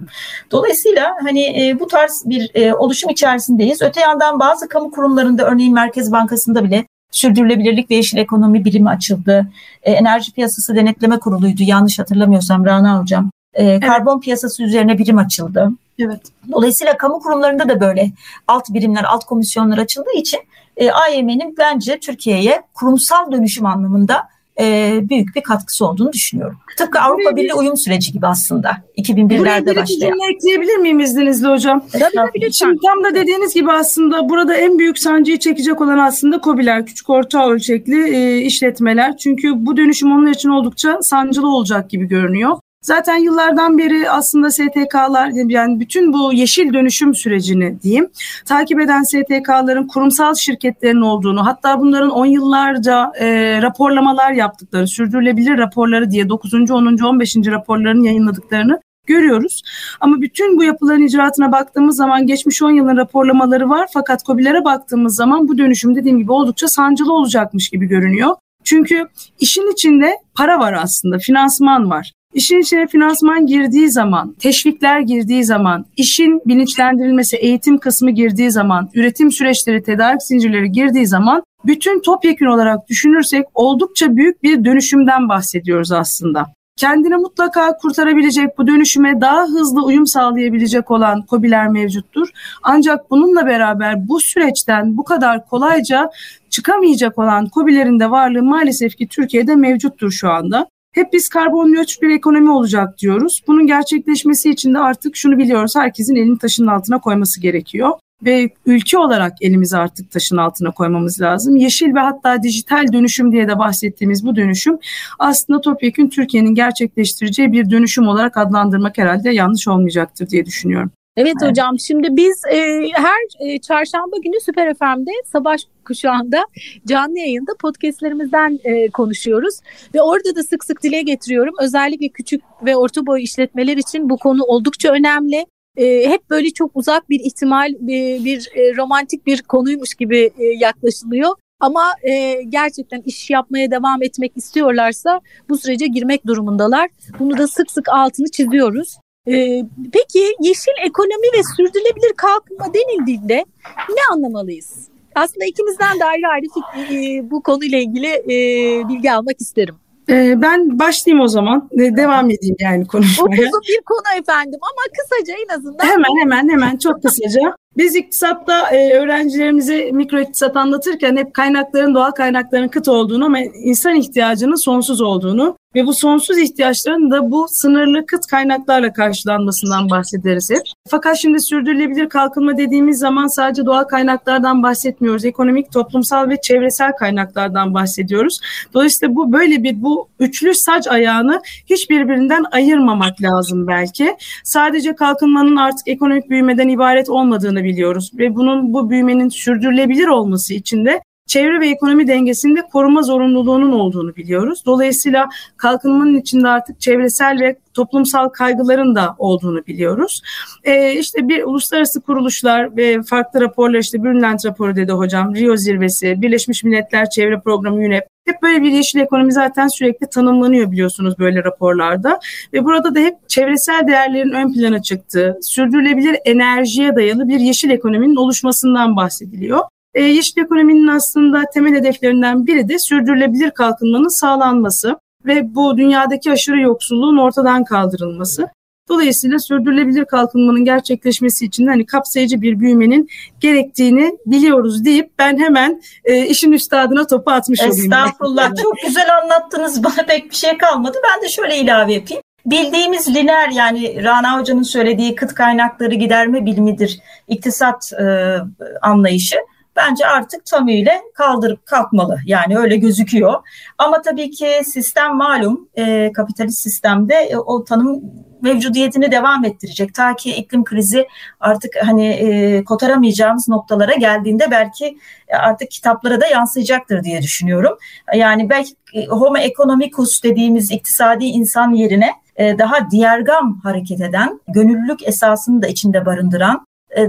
[0.50, 3.82] Dolayısıyla hani e, bu tarz bir e, oluşum içerisindeyiz.
[3.82, 9.46] Öte yandan bazı kamu kurumlarında örneğin Merkez Bankası'nda bile sürdürülebilirlik ve yeşil ekonomi birimi açıldı.
[9.82, 13.30] Enerji Piyasası Denetleme Kurulu'ydu yanlış hatırlamıyorsam Rana Hocam.
[13.56, 14.22] Karbon evet.
[14.22, 15.70] piyasası üzerine birim açıldı.
[15.98, 16.20] Evet.
[16.52, 18.12] Dolayısıyla kamu kurumlarında da böyle
[18.48, 20.40] alt birimler, alt komisyonlar açıldığı için
[20.76, 24.28] e, AYM'nin bence Türkiye'ye kurumsal dönüşüm anlamında
[24.60, 26.58] e, büyük bir katkısı olduğunu düşünüyorum.
[26.78, 30.12] Tıpkı Avrupa Birliği uyum süreci gibi aslında 2001'lerde başlayan.
[30.12, 31.84] Buraya ekleyebilir miyim izninizle hocam?
[31.92, 36.86] Tabii Şimdi tam da dediğiniz gibi aslında burada en büyük sancıyı çekecek olan aslında COBİ'ler,
[36.86, 39.16] küçük orta ölçekli e, işletmeler.
[39.16, 42.56] Çünkü bu dönüşüm onlar için oldukça sancılı olacak gibi görünüyor.
[42.82, 48.08] Zaten yıllardan beri aslında STK'lar yani bütün bu yeşil dönüşüm sürecini diyeyim
[48.46, 56.10] takip eden STK'ların kurumsal şirketlerin olduğunu hatta bunların 10 yıllarca e, raporlamalar yaptıkları sürdürülebilir raporları
[56.10, 56.54] diye 9.
[56.54, 56.98] 10.
[57.04, 57.36] 15.
[57.36, 59.62] raporlarını yayınladıklarını görüyoruz.
[60.00, 65.16] Ama bütün bu yapıların icraatına baktığımız zaman geçmiş 10 yılın raporlamaları var fakat COBİ'lere baktığımız
[65.16, 68.36] zaman bu dönüşüm dediğim gibi oldukça sancılı olacakmış gibi görünüyor.
[68.64, 69.08] Çünkü
[69.40, 72.12] işin içinde para var aslında, finansman var.
[72.34, 79.32] İşin içine finansman girdiği zaman, teşvikler girdiği zaman, işin bilinçlendirilmesi, eğitim kısmı girdiği zaman, üretim
[79.32, 86.46] süreçleri, tedarik zincirleri girdiği zaman bütün topyekun olarak düşünürsek oldukça büyük bir dönüşümden bahsediyoruz aslında.
[86.76, 92.28] Kendini mutlaka kurtarabilecek, bu dönüşüme daha hızlı uyum sağlayabilecek olan COBİ'ler mevcuttur.
[92.62, 96.10] Ancak bununla beraber bu süreçten bu kadar kolayca
[96.50, 100.66] çıkamayacak olan COBİ'lerin de varlığı maalesef ki Türkiye'de mevcuttur şu anda.
[100.92, 103.40] Hep biz karbon nötr bir ekonomi olacak diyoruz.
[103.46, 105.72] Bunun gerçekleşmesi için de artık şunu biliyoruz.
[105.76, 107.90] Herkesin elini taşın altına koyması gerekiyor
[108.24, 111.56] ve ülke olarak elimizi artık taşın altına koymamız lazım.
[111.56, 114.78] Yeşil ve hatta dijital dönüşüm diye de bahsettiğimiz bu dönüşüm
[115.18, 120.90] aslında topyekun Türkiye'nin gerçekleştireceği bir dönüşüm olarak adlandırmak herhalde yanlış olmayacaktır diye düşünüyorum.
[121.16, 126.44] Evet, evet hocam şimdi biz e, her e, çarşamba günü Süper FM'de sabah kuşağında
[126.86, 129.54] canlı yayında podcastlerimizden e, konuşuyoruz.
[129.94, 131.54] Ve orada da sık sık dile getiriyorum.
[131.60, 135.46] Özellikle küçük ve orta boy işletmeler için bu konu oldukça önemli.
[135.76, 140.44] E, hep böyle çok uzak bir ihtimal bir, bir e, romantik bir konuymuş gibi e,
[140.44, 141.30] yaklaşılıyor.
[141.60, 146.90] Ama e, gerçekten iş yapmaya devam etmek istiyorlarsa bu sürece girmek durumundalar.
[147.18, 148.96] Bunu da sık sık altını çiziyoruz.
[149.28, 153.44] Ee, peki yeşil ekonomi ve sürdürülebilir kalkınma denildiğinde
[153.88, 154.88] ne anlamalıyız?
[155.14, 156.46] Aslında ikimizden de ayrı ayrı
[156.94, 159.74] e, bu konuyla ilgili e, bilgi almak isterim.
[160.08, 161.68] Ee, ben başlayayım o zaman.
[161.72, 163.42] Ee, devam edeyim yani konuşmaya.
[163.42, 165.84] Uzun bir konu efendim ama kısaca en azından.
[165.84, 167.56] Hemen hemen hemen çok kısaca.
[167.76, 173.94] Biz iktisatta e, öğrencilerimize mikro iktisat anlatırken hep kaynakların doğal kaynakların kıt olduğunu ama insan
[173.94, 180.62] ihtiyacının sonsuz olduğunu ve bu sonsuz ihtiyaçların da bu sınırlı kıt kaynaklarla karşılanmasından bahsederiz hep.
[180.88, 185.24] Fakat şimdi sürdürülebilir kalkınma dediğimiz zaman sadece doğal kaynaklardan bahsetmiyoruz.
[185.24, 188.40] Ekonomik, toplumsal ve çevresel kaynaklardan bahsediyoruz.
[188.74, 194.16] Dolayısıyla bu böyle bir bu üçlü sac ayağını hiçbirbirinden ayırmamak lazım belki.
[194.44, 200.84] Sadece kalkınmanın artık ekonomik büyümeden ibaret olmadığını biliyoruz ve bunun bu büyümenin sürdürülebilir olması için
[200.84, 201.00] de
[201.32, 204.62] çevre ve ekonomi dengesinde koruma zorunluluğunun olduğunu biliyoruz.
[204.66, 210.22] Dolayısıyla kalkınmanın içinde artık çevresel ve toplumsal kaygıların da olduğunu biliyoruz.
[210.64, 216.22] Ee, işte bir uluslararası kuruluşlar ve farklı raporlar işte Brundtland raporu dedi hocam, Rio zirvesi,
[216.22, 221.44] Birleşmiş Milletler Çevre Programı UNEP hep böyle bir yeşil ekonomi zaten sürekli tanımlanıyor biliyorsunuz böyle
[221.44, 222.20] raporlarda.
[222.52, 228.16] Ve burada da hep çevresel değerlerin ön plana çıktığı, sürdürülebilir enerjiye dayalı bir yeşil ekonominin
[228.16, 229.60] oluşmasından bahsediliyor.
[229.94, 236.60] E, yeşil ekonominin aslında temel hedeflerinden biri de sürdürülebilir kalkınmanın sağlanması ve bu dünyadaki aşırı
[236.60, 238.48] yoksulluğun ortadan kaldırılması.
[238.88, 243.08] Dolayısıyla sürdürülebilir kalkınmanın gerçekleşmesi için hani kapsayıcı bir büyümenin
[243.40, 247.76] gerektiğini biliyoruz deyip ben hemen e, işin üstadına topu atmış olayım.
[247.76, 248.50] Estağfurullah.
[248.62, 249.84] Çok güzel anlattınız.
[249.84, 250.98] Bana pek bir şey kalmadı.
[251.04, 252.22] Ben de şöyle ilave yapayım.
[252.46, 258.36] Bildiğimiz lineer yani Rana Hoca'nın söylediği kıt kaynakları giderme bilimidir iktisat e,
[258.82, 259.36] anlayışı
[259.76, 262.18] bence artık tamıyla kaldırıp kalkmalı.
[262.26, 263.34] Yani öyle gözüküyor.
[263.78, 268.02] Ama tabii ki sistem malum e, kapitalist sistemde e, o tanım
[268.42, 269.94] mevcudiyetini devam ettirecek.
[269.94, 271.06] Ta ki iklim krizi
[271.40, 274.98] artık hani e, kotaramayacağımız noktalara geldiğinde belki
[275.40, 277.78] artık kitaplara da yansıyacaktır diye düşünüyorum.
[278.14, 285.08] Yani belki e, homo economicus dediğimiz iktisadi insan yerine e, daha diğergam hareket eden, gönüllülük
[285.08, 287.08] esasını da içinde barındıran, e,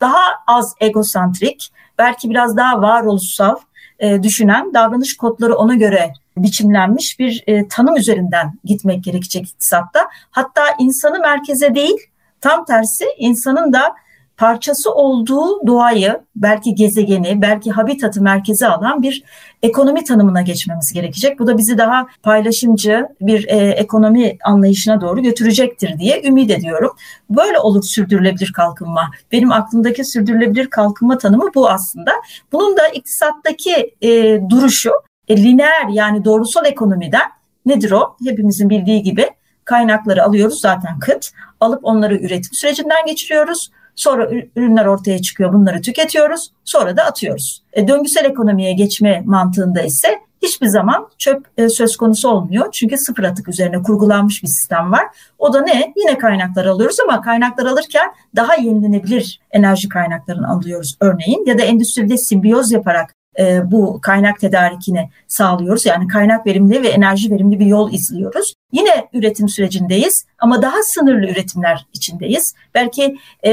[0.00, 3.56] daha az egosantrik, belki biraz daha varoluşsal
[3.98, 10.08] e, düşünen davranış kodları ona göre biçimlenmiş bir e, tanım üzerinden gitmek gerekecek iktisatta.
[10.30, 11.96] Hatta insanı merkeze değil
[12.40, 13.94] tam tersi insanın da
[14.36, 19.22] parçası olduğu doğayı, belki gezegeni, belki habitatı merkeze alan bir
[19.62, 21.38] ekonomi tanımına geçmemiz gerekecek.
[21.38, 26.90] Bu da bizi daha paylaşımcı bir e, ekonomi anlayışına doğru götürecektir diye ümit ediyorum.
[27.30, 29.10] Böyle olur sürdürülebilir kalkınma.
[29.32, 32.12] Benim aklımdaki sürdürülebilir kalkınma tanımı bu aslında.
[32.52, 34.90] Bunun da iktisattaki e, duruşu
[35.28, 37.30] e, lineer yani doğrusal ekonomiden
[37.66, 38.16] nedir o?
[38.24, 39.30] Hepimizin bildiği gibi
[39.64, 41.30] kaynakları alıyoruz zaten kıt.
[41.60, 47.62] Alıp onları üretim sürecinden geçiriyoruz Sonra ürünler ortaya çıkıyor, bunları tüketiyoruz, sonra da atıyoruz.
[47.72, 52.72] E, döngüsel ekonomiye geçme mantığında ise hiçbir zaman çöp e, söz konusu olmuyor.
[52.72, 55.04] Çünkü sıfır atık üzerine kurgulanmış bir sistem var.
[55.38, 55.92] O da ne?
[55.96, 61.44] Yine kaynaklar alıyoruz ama kaynaklar alırken daha yenilenebilir enerji kaynaklarını alıyoruz örneğin.
[61.46, 65.86] Ya da endüstride simbiyoz yaparak e, bu kaynak tedarikini sağlıyoruz.
[65.86, 68.54] Yani kaynak verimli ve enerji verimli bir yol izliyoruz.
[68.72, 72.54] Yine üretim sürecindeyiz ama daha sınırlı üretimler içindeyiz.
[72.74, 73.52] Belki e,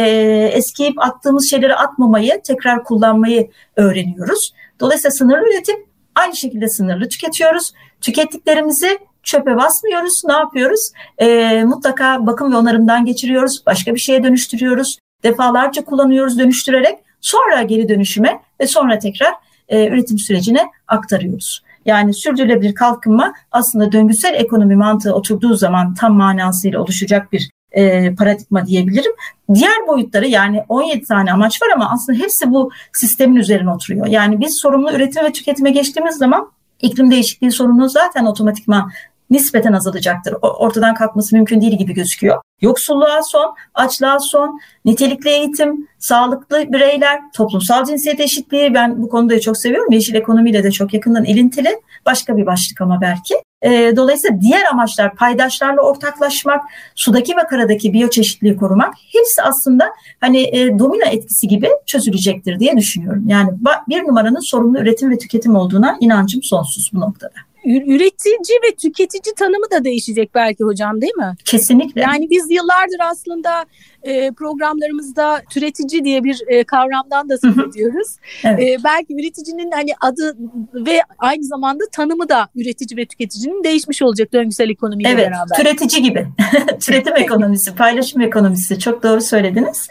[0.53, 4.53] eskiyip attığımız şeyleri atmamayı, tekrar kullanmayı öğreniyoruz.
[4.79, 5.75] Dolayısıyla sınırlı üretim
[6.15, 7.73] aynı şekilde sınırlı tüketiyoruz.
[8.01, 10.21] Tükettiklerimizi çöpe basmıyoruz.
[10.27, 10.91] Ne yapıyoruz?
[11.17, 13.65] E, mutlaka bakım ve onarımdan geçiriyoruz.
[13.65, 14.99] Başka bir şeye dönüştürüyoruz.
[15.23, 16.99] Defalarca kullanıyoruz dönüştürerek.
[17.21, 19.33] Sonra geri dönüşüme ve sonra tekrar
[19.71, 21.61] e, üretim sürecine aktarıyoruz.
[21.85, 28.65] Yani sürdürülebilir kalkınma aslında döngüsel ekonomi mantığı oturduğu zaman tam manasıyla oluşacak bir e, paradigma
[28.65, 29.11] diyebilirim.
[29.53, 34.07] Diğer boyutları yani 17 tane amaç var ama aslında hepsi bu sistemin üzerine oturuyor.
[34.07, 38.91] Yani biz sorumlu üretim ve tüketime geçtiğimiz zaman iklim değişikliği sorunu zaten otomatikman
[39.31, 40.35] nispeten azalacaktır.
[40.41, 42.41] Ortadan kalkması mümkün değil gibi gözüküyor.
[42.61, 49.57] Yoksulluğa son, açlığa son, nitelikli eğitim, sağlıklı bireyler, toplumsal cinsiyet eşitliği ben bu konuda çok
[49.57, 49.91] seviyorum.
[49.91, 51.69] Yeşil ekonomiyle de çok yakından ilintili.
[52.05, 53.35] Başka bir başlık ama belki.
[53.61, 56.63] E, dolayısıyla diğer amaçlar paydaşlarla ortaklaşmak,
[56.95, 59.89] sudaki ve karadaki biyoçeşitliliği korumak hepsi aslında
[60.19, 63.23] hani e, domino etkisi gibi çözülecektir diye düşünüyorum.
[63.27, 63.49] Yani
[63.89, 67.33] bir numaranın sorumlu üretim ve tüketim olduğuna inancım sonsuz bu noktada
[67.65, 71.33] üretici ve tüketici tanımı da değişecek belki hocam değil mi?
[71.45, 72.01] Kesinlikle.
[72.01, 73.65] Yani biz yıllardır aslında
[74.03, 78.07] e, programlarımızda türetici diye bir e, kavramdan da söz ediyoruz.
[78.43, 78.59] evet.
[78.59, 80.37] e, belki üreticinin hani adı
[80.73, 85.55] ve aynı zamanda tanımı da üretici ve tüketicinin değişmiş olacak döngüsel ekonomiyle evet, beraber.
[85.55, 86.27] Evet, türetici gibi.
[86.79, 89.87] Türetim ekonomisi, paylaşım ekonomisi çok doğru söylediniz.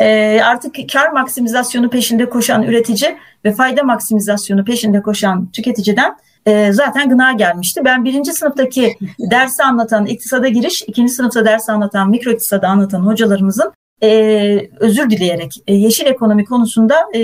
[0.00, 6.16] E, artık kar maksimizasyonu peşinde koşan üretici ve fayda maksimizasyonu peşinde koşan tüketiciden
[6.46, 7.80] e, zaten gına gelmişti.
[7.84, 8.96] Ben birinci sınıftaki
[9.30, 15.52] dersi anlatan iktisada giriş, ikinci sınıfta ders anlatan mikro iktisada anlatan hocalarımızın e, özür dileyerek
[15.66, 17.20] e, yeşil ekonomi konusunda e,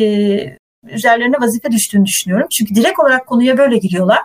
[0.89, 2.47] üzerlerine vazife düştüğünü düşünüyorum.
[2.51, 4.19] Çünkü direkt olarak konuya böyle giriyorlar.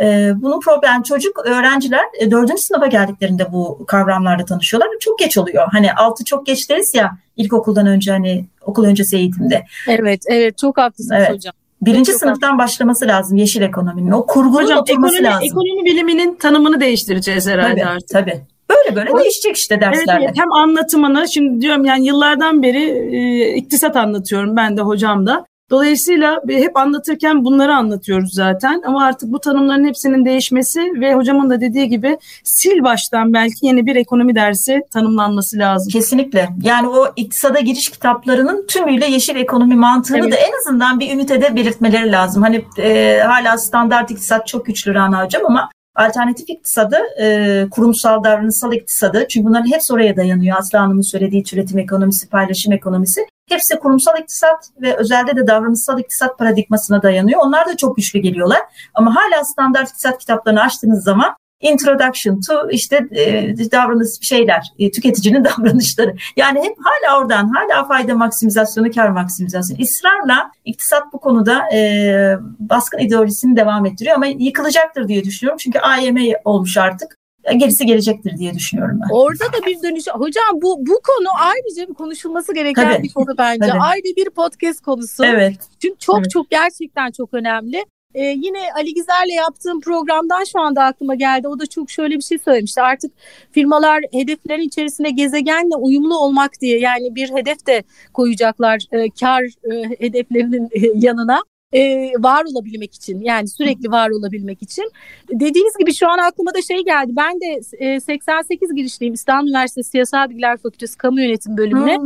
[0.00, 4.88] E, bunun problem çocuk öğrenciler e, dördüncü sınıfa geldiklerinde bu kavramlarla tanışıyorlar.
[5.00, 5.68] Çok geç oluyor.
[5.72, 9.64] Hani altı çok geç deriz ya ilkokuldan önce hani okul öncesi eğitimde.
[9.88, 11.34] Evet, evet çok haklısınız evet.
[11.34, 11.54] hocam.
[11.82, 12.58] Birinci Çok sınıftan haklısın.
[12.58, 14.10] başlaması lazım yeşil ekonominin.
[14.10, 15.46] O kurgunun Hocam, oturması ekonomi, lazım.
[15.46, 18.08] Ekonomi biliminin tanımını değiştireceğiz herhalde tabii, artık.
[18.08, 18.40] Tabii.
[18.70, 20.12] Böyle böyle o, değişecek işte derslerde.
[20.12, 22.82] Evet, evet, hem anlatımını şimdi diyorum yani yıllardan beri
[23.16, 25.46] e, iktisat anlatıyorum ben de hocam da.
[25.70, 31.60] Dolayısıyla hep anlatırken bunları anlatıyoruz zaten ama artık bu tanımların hepsinin değişmesi ve hocamın da
[31.60, 32.18] dediği gibi
[32.56, 35.92] sil baştan belki yeni bir ekonomi dersi tanımlanması lazım.
[35.92, 36.48] Kesinlikle.
[36.62, 40.32] Yani o iktisada giriş kitaplarının tümüyle yeşil ekonomi mantığını evet.
[40.32, 42.42] da en azından bir ünitede belirtmeleri lazım.
[42.42, 48.72] Hani e, hala standart iktisat çok güçlü Rana Hocam ama alternatif iktisadı, e, kurumsal davranışsal
[48.72, 50.58] iktisadı çünkü bunların hepsi oraya dayanıyor.
[50.58, 53.26] Aslı Hanım'ın söylediği türetim ekonomisi, paylaşım ekonomisi.
[53.48, 57.40] Hepsi kurumsal iktisat ve özelde de davranışsal iktisat paradigmasına dayanıyor.
[57.42, 58.60] Onlar da çok güçlü geliyorlar.
[58.94, 65.44] Ama hala standart iktisat kitaplarını açtığınız zaman introduction to işte e, davranış şeyler, e, tüketicinin
[65.58, 66.16] davranışları.
[66.36, 69.82] Yani hep hala oradan, hala fayda maksimizasyonu, kar maksimizasyonu.
[69.82, 75.58] İsrarla iktisat bu konuda e, baskın ideolojisini devam ettiriyor ama yıkılacaktır diye düşünüyorum.
[75.58, 77.16] Çünkü AYM olmuş artık
[77.52, 79.14] gerisi gelecektir diye düşünüyorum ben.
[79.14, 80.04] Orada da bir dönüş.
[80.12, 83.68] Hocam bu bu konu ayrıca bir konuşulması gereken tabii, bir konu bence.
[83.68, 83.80] Tabii.
[83.80, 85.24] Ayrı bir podcast konusu.
[85.24, 85.56] Evet.
[85.82, 86.30] Çünkü çok evet.
[86.30, 87.84] çok gerçekten çok önemli.
[88.14, 91.48] Ee, yine Ali Gizer'le yaptığım programdan şu anda aklıma geldi.
[91.48, 92.82] O da çok şöyle bir şey söylemişti.
[92.82, 93.12] Artık
[93.52, 97.82] firmalar hedeflerin içerisinde gezegenle uyumlu olmak diye yani bir hedef de
[98.14, 101.42] koyacaklar e, kar e, hedeflerinin e, yanına
[101.76, 104.92] e, var olabilmek için yani sürekli var olabilmek için.
[105.30, 107.12] Dediğiniz gibi şu an aklıma da şey geldi.
[107.16, 111.98] Ben de e, 88 girişliyim İstanbul Üniversitesi Siyasal Bilgiler Fakültesi Kamu Yönetim bölümüne.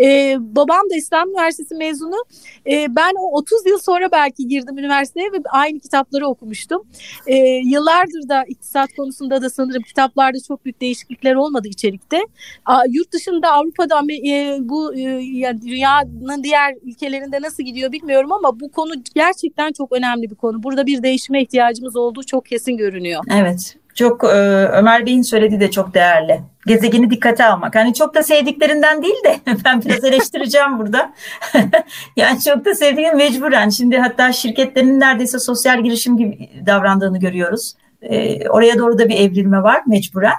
[0.00, 2.24] E, babam da İstanbul Üniversitesi mezunu.
[2.66, 6.82] E, ben o 30 yıl sonra belki girdim üniversiteye ve aynı kitapları okumuştum.
[7.26, 12.20] E, yıllardır da iktisat konusunda da sanırım kitaplarda çok büyük değişiklikler olmadı içerikte.
[12.66, 18.60] A, yurt dışında Avrupa'da e, bu e, yani dünyanın diğer ülkelerinde nasıl gidiyor bilmiyorum ama
[18.60, 20.62] bu konu gerçekten çok önemli bir konu.
[20.62, 23.24] Burada bir değişime ihtiyacımız olduğu çok kesin görünüyor.
[23.30, 23.76] Evet.
[23.94, 24.26] Çok e,
[24.72, 26.40] Ömer Bey'in söylediği de çok değerli.
[26.66, 27.74] Gezegeni dikkate almak.
[27.74, 31.12] Hani çok da sevdiklerinden değil de ben biraz eleştireceğim burada.
[32.16, 33.68] yani çok da sevdiğim mecburen.
[33.68, 37.74] Şimdi hatta şirketlerin neredeyse sosyal girişim gibi davrandığını görüyoruz.
[38.02, 40.36] E, oraya doğru da bir evrilme var mecburen.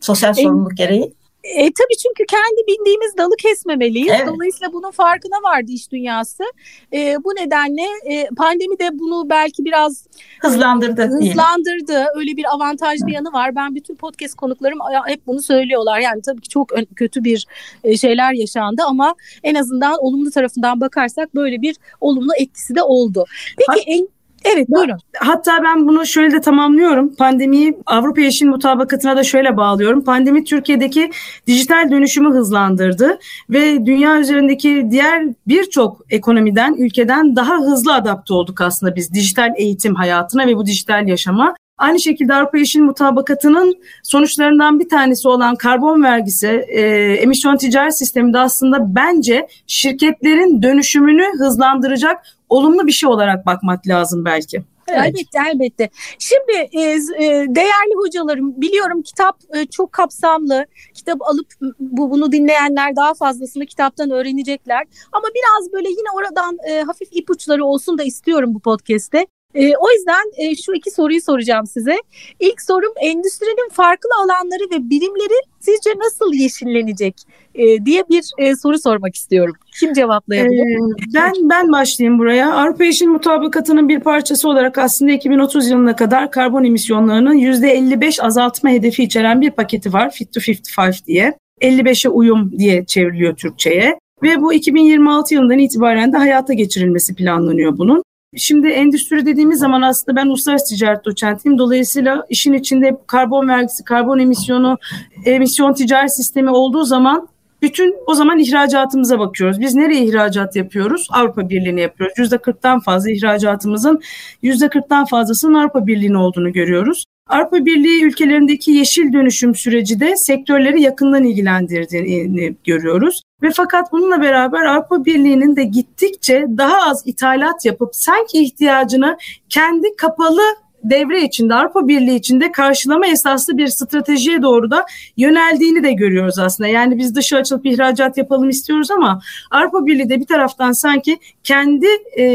[0.00, 1.12] Sosyal sorumluluk gereği.
[1.54, 4.12] E, tabii çünkü kendi bildiğimiz dalı kesmemeliyiz.
[4.16, 4.26] Evet.
[4.26, 6.44] Dolayısıyla bunun farkına vardı iş dünyası.
[6.92, 10.06] E, bu nedenle e, pandemi de bunu belki biraz
[10.40, 11.02] hızlandırdı.
[11.02, 11.86] Hızlandırdı.
[11.88, 12.08] Diyelim.
[12.16, 13.56] Öyle bir avantajlı yanı var.
[13.56, 16.00] Ben bütün podcast konuklarım hep bunu söylüyorlar.
[16.00, 17.46] Yani tabii ki çok kötü bir
[17.84, 23.24] e, şeyler yaşandı ama en azından olumlu tarafından bakarsak böyle bir olumlu etkisi de oldu.
[23.58, 24.08] Peki en
[24.54, 24.98] Evet buyurun.
[25.16, 27.14] Hatta ben bunu şöyle de tamamlıyorum.
[27.14, 30.04] Pandemiyi Avrupa Yeşil Mutabakatı'na da şöyle bağlıyorum.
[30.04, 31.10] Pandemi Türkiye'deki
[31.46, 33.18] dijital dönüşümü hızlandırdı
[33.50, 39.94] ve dünya üzerindeki diğer birçok ekonomiden, ülkeden daha hızlı adapte olduk aslında biz dijital eğitim
[39.94, 41.54] hayatına ve bu dijital yaşama.
[41.78, 46.80] Aynı şekilde Avrupa Yeşil Mutabakatı'nın sonuçlarından bir tanesi olan karbon vergisi, e,
[47.12, 54.24] emisyon ticaret sistemi de aslında bence şirketlerin dönüşümünü hızlandıracak olumlu bir şey olarak bakmak lazım
[54.24, 54.62] belki.
[54.88, 55.00] Evet.
[55.06, 55.90] Elbette elbette.
[56.18, 60.66] Şimdi e, e, değerli hocalarım biliyorum kitap e, çok kapsamlı.
[60.94, 61.46] Kitap alıp
[61.80, 64.84] bu bunu dinleyenler daha fazlasını kitaptan öğrenecekler.
[65.12, 69.26] Ama biraz böyle yine oradan e, hafif ipuçları olsun da istiyorum bu podcast'te.
[69.56, 71.96] E, o yüzden e, şu iki soruyu soracağım size.
[72.40, 77.14] İlk sorum endüstrinin farklı alanları ve birimleri sizce nasıl yeşillenecek
[77.54, 79.54] e, diye bir e, soru sormak istiyorum.
[79.80, 80.60] Kim cevaplayabilir?
[80.60, 82.54] Ee, ben ben başlayayım buraya.
[82.54, 89.02] Avrupa Yeşil Mutabakatı'nın bir parçası olarak aslında 2030 yılına kadar karbon emisyonlarının %55 azaltma hedefi
[89.02, 90.10] içeren bir paketi var.
[90.10, 91.38] Fit to 55 diye.
[91.62, 93.98] 55'e uyum diye çevriliyor Türkçe'ye.
[94.22, 98.02] Ve bu 2026 yılından itibaren de hayata geçirilmesi planlanıyor bunun.
[98.36, 101.58] Şimdi endüstri dediğimiz zaman aslında ben uluslararası ticaret doçentiyim.
[101.58, 104.78] Dolayısıyla işin içinde karbon vergisi, karbon emisyonu,
[105.24, 107.28] emisyon ticaret sistemi olduğu zaman
[107.66, 109.60] bütün o zaman ihracatımıza bakıyoruz.
[109.60, 111.06] Biz nereye ihracat yapıyoruz?
[111.10, 112.18] Avrupa Birliği'ne yapıyoruz.
[112.18, 114.00] %40'tan fazla ihracatımızın
[114.42, 117.04] %40'tan fazlasının Avrupa Birliği'ne olduğunu görüyoruz.
[117.28, 123.22] Avrupa Birliği ülkelerindeki yeşil dönüşüm süreci de sektörleri yakından ilgilendirdiğini görüyoruz.
[123.42, 129.16] Ve fakat bununla beraber Avrupa Birliği'nin de gittikçe daha az ithalat yapıp sanki ihtiyacını
[129.48, 130.42] kendi kapalı
[130.90, 136.68] devre içinde Avrupa Birliği içinde karşılama esaslı bir stratejiye doğru da yöneldiğini de görüyoruz aslında.
[136.68, 139.20] Yani biz dışı açılıp ihracat yapalım istiyoruz ama
[139.50, 141.86] Avrupa Birliği de bir taraftan sanki kendi
[142.18, 142.26] e,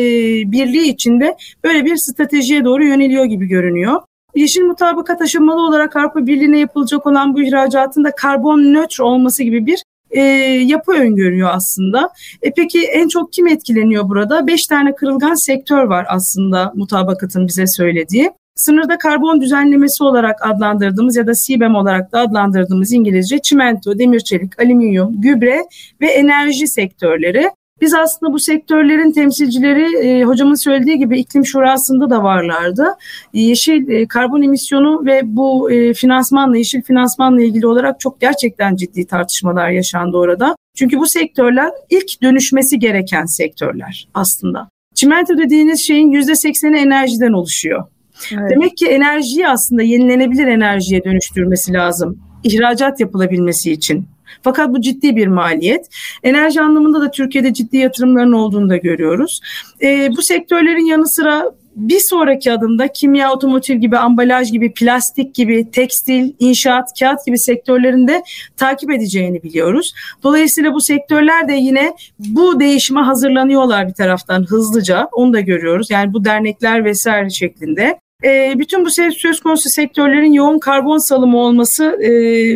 [0.52, 4.02] birliği içinde böyle bir stratejiye doğru yöneliyor gibi görünüyor.
[4.36, 9.66] Yeşil mutabakat aşamalı olarak Avrupa Birliği'ne yapılacak olan bu ihracatın da karbon nötr olması gibi
[9.66, 10.22] bir e,
[10.66, 12.10] yapı öngörüyor aslında.
[12.42, 14.48] E peki en çok kim etkileniyor burada?
[14.48, 18.32] Beş tane kırılgan sektör var aslında mutabakatın bize söylediği.
[18.56, 24.60] Sınırda karbon düzenlemesi olarak adlandırdığımız ya da CBAM olarak da adlandırdığımız İngilizce çimento, demir çelik,
[24.60, 25.60] alüminyum, gübre
[26.02, 27.50] ve enerji sektörleri.
[27.82, 32.86] Biz aslında bu sektörlerin temsilcileri e, hocamın söylediği gibi iklim şurasında da varlardı.
[33.34, 39.08] Yeşil e, karbon emisyonu ve bu e, finansmanla, yeşil finansmanla ilgili olarak çok gerçekten ciddi
[39.08, 40.56] tartışmalar yaşandı orada.
[40.76, 44.70] Çünkü bu sektörler ilk dönüşmesi gereken sektörler aslında.
[44.96, 47.84] Çimento dediğiniz şeyin %80'i enerjiden oluşuyor.
[48.32, 48.52] Evet.
[48.52, 52.20] Demek ki enerjiyi aslında yenilenebilir enerjiye dönüştürmesi lazım.
[52.44, 54.08] İhracat yapılabilmesi için.
[54.44, 55.88] Fakat bu ciddi bir maliyet.
[56.24, 59.42] Enerji anlamında da Türkiye'de ciddi yatırımların olduğunu da görüyoruz.
[59.82, 65.72] E, bu sektörlerin yanı sıra bir sonraki adımda kimya, otomotiv gibi, ambalaj gibi, plastik gibi,
[65.72, 68.24] tekstil, inşaat, kağıt gibi sektörlerinde
[68.58, 69.94] takip edeceğini biliyoruz.
[70.24, 75.10] Dolayısıyla bu sektörler de yine bu değişime hazırlanıyorlar bir taraftan hızlıca.
[75.12, 75.92] Onu da görüyoruz.
[75.92, 78.00] Yani bu dernekler vesaire şeklinde.
[78.24, 82.12] E, bütün bu söz konusu sektörlerin yoğun karbon salımı olması e,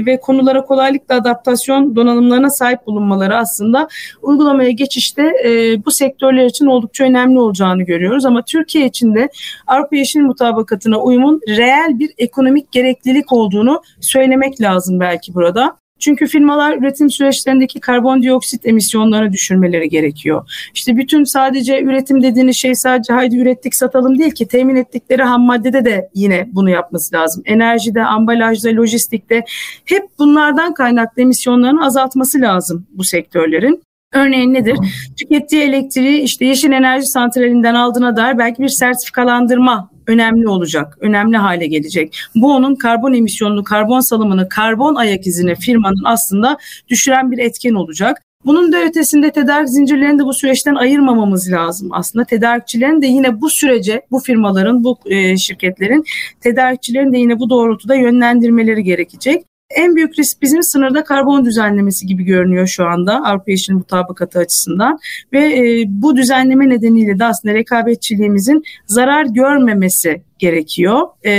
[0.06, 3.88] ve konulara kolaylıkla adaptasyon donanımlarına sahip bulunmaları aslında
[4.21, 5.49] uygulamaya geçişte e,
[5.86, 8.25] bu sektörler için oldukça önemli olacağını görüyoruz.
[8.25, 9.30] Ama Türkiye için de
[9.67, 15.85] Avrupa Yeşil Mutabakatı'na uyumun reel bir ekonomik gereklilik olduğunu söylemek lazım belki burada.
[16.00, 20.70] Çünkü firmalar üretim süreçlerindeki karbondioksit emisyonlarını düşürmeleri gerekiyor.
[20.74, 25.42] İşte bütün sadece üretim dediğiniz şey sadece haydi ürettik satalım değil ki temin ettikleri ham
[25.42, 27.44] maddede de yine bunu yapması lazım.
[27.46, 29.44] Enerjide, ambalajda, lojistikte
[29.86, 33.85] hep bunlardan kaynaklı emisyonlarını azaltması lazım bu sektörlerin.
[34.13, 34.78] Örneğin nedir?
[35.18, 41.68] Tükettiği elektriği işte yeşil enerji santralinden aldığına dair belki bir sertifikalandırma önemli olacak, önemli hale
[41.68, 42.20] gelecek.
[42.36, 48.22] Bu onun karbon emisyonunu, karbon salımını, karbon ayak izini firmanın aslında düşüren bir etken olacak.
[48.46, 51.89] Bunun da ötesinde tedarik zincirlerini de bu süreçten ayırmamamız lazım.
[51.91, 56.04] Aslında tedarikçilerin de yine bu sürece, bu firmaların, bu e, şirketlerin
[56.41, 59.46] tedarikçilerin de yine bu doğrultuda yönlendirmeleri gerekecek.
[59.69, 64.99] En büyük risk bizim sınırda karbon düzenlemesi gibi görünüyor şu anda Avrupa Yeşil Mutabakatı açısından
[65.34, 71.01] ve e, bu düzenleme nedeniyle de aslında rekabetçiliğimizin zarar görmemesi gerekiyor.
[71.23, 71.34] E,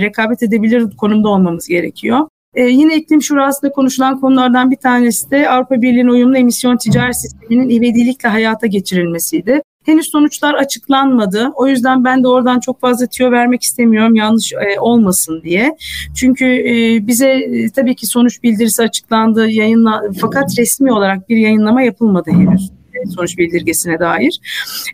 [0.00, 2.28] rekabet edebilir konumda olmamız gerekiyor.
[2.54, 7.68] Ee, yine iklim şurasında konuşulan konulardan bir tanesi de Avrupa Birliği'nin uyumlu emisyon ticaret sisteminin
[7.68, 9.62] ivedilikle hayata geçirilmesiydi.
[9.82, 11.50] Henüz sonuçlar açıklanmadı.
[11.54, 15.76] O yüzden ben de oradan çok fazla tüyo vermek istemiyorum yanlış e, olmasın diye.
[16.16, 21.82] Çünkü e, bize e, tabii ki sonuç bildirisi açıklandı, yayınla fakat resmi olarak bir yayınlama
[21.82, 24.40] yapılmadı henüz e, sonuç bildirgesine dair.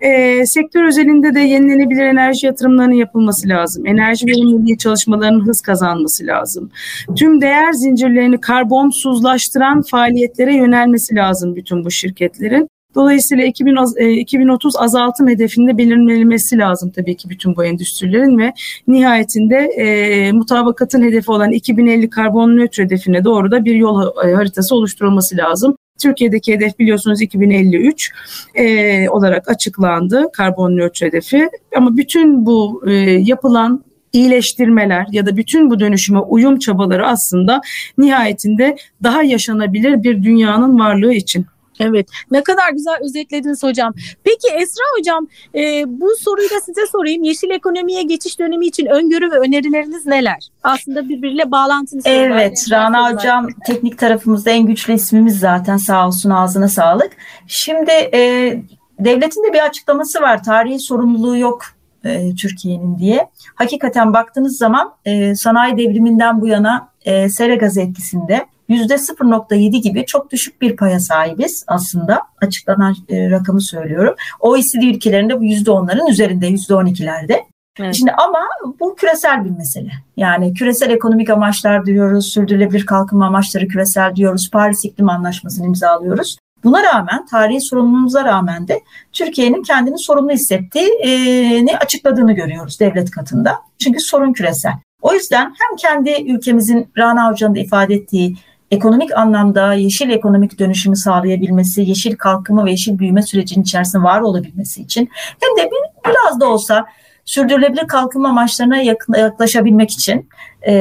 [0.01, 3.87] E, sektör özelinde de yenilenebilir enerji yatırımlarının yapılması lazım.
[3.87, 6.71] Enerji verimliliği çalışmalarının hız kazanması lazım.
[7.17, 12.69] Tüm değer zincirlerini karbonsuzlaştıran faaliyetlere yönelmesi lazım bütün bu şirketlerin.
[12.99, 18.53] Dolayısıyla 2030 e, azaltım hedefinde belirlenmesi lazım tabii ki bütün bu endüstrilerin ve
[18.87, 24.75] nihayetinde e, mutabakatın hedefi olan 2050 karbon nötr hedefine doğru da bir yol e, haritası
[24.75, 25.77] oluşturulması lazım.
[26.03, 28.11] Türkiye'deki hedef biliyorsunuz 2053
[28.55, 35.71] e, olarak açıklandı karbon nötr hedefi ama bütün bu e, yapılan iyileştirmeler ya da bütün
[35.71, 37.61] bu dönüşüme uyum çabaları aslında
[37.99, 41.47] nihayetinde daha yaşanabilir bir dünyanın varlığı için
[41.81, 43.95] Evet ne kadar güzel özetlediniz hocam.
[44.25, 47.23] Peki Esra hocam e, bu soruyu da size sorayım.
[47.23, 50.49] Yeşil ekonomiye geçiş dönemi için öngörü ve önerileriniz neler?
[50.63, 53.53] Aslında birbiriyle bağlantılı Evet Rana hocam var.
[53.67, 57.13] teknik tarafımızda en güçlü ismimiz zaten sağ olsun ağzına sağlık.
[57.47, 58.53] Şimdi e,
[58.99, 60.43] devletin de bir açıklaması var.
[60.43, 61.63] Tarihi sorumluluğu yok
[62.05, 63.29] e, Türkiye'nin diye.
[63.55, 70.31] Hakikaten baktığınız zaman e, sanayi devriminden bu yana e, sera gazı etkisinde %0.7 gibi çok
[70.31, 72.23] düşük bir paya sahibiz aslında.
[72.43, 74.15] Açıklanan e, rakamı söylüyorum.
[74.41, 77.41] OECD ülkelerinde bu %10'ların üzerinde %12'lerde.
[77.81, 77.95] Evet.
[77.95, 78.39] Şimdi ama
[78.81, 79.91] bu küresel bir mesele.
[80.17, 86.37] Yani küresel ekonomik amaçlar diyoruz, sürdürülebilir kalkınma amaçları küresel diyoruz, Paris İklim Anlaşması'nı imzalıyoruz.
[86.65, 88.81] Buna rağmen, tarihi sorumluluğumuza rağmen de
[89.13, 93.59] Türkiye'nin kendini sorumlu hissettiğini açıkladığını görüyoruz devlet katında.
[93.79, 94.73] Çünkü sorun küresel.
[95.03, 98.37] O yüzden hem kendi ülkemizin Rana Hoca'nın da ifade ettiği
[98.71, 104.83] ekonomik anlamda yeşil ekonomik dönüşümü sağlayabilmesi, yeşil kalkınma ve yeşil büyüme sürecinin içerisinde var olabilmesi
[104.83, 105.09] için
[105.41, 106.87] hem de bir, biraz da olsa
[107.25, 108.83] sürdürülebilir kalkınma amaçlarına
[109.17, 110.29] yaklaşabilmek için
[110.67, 110.73] e,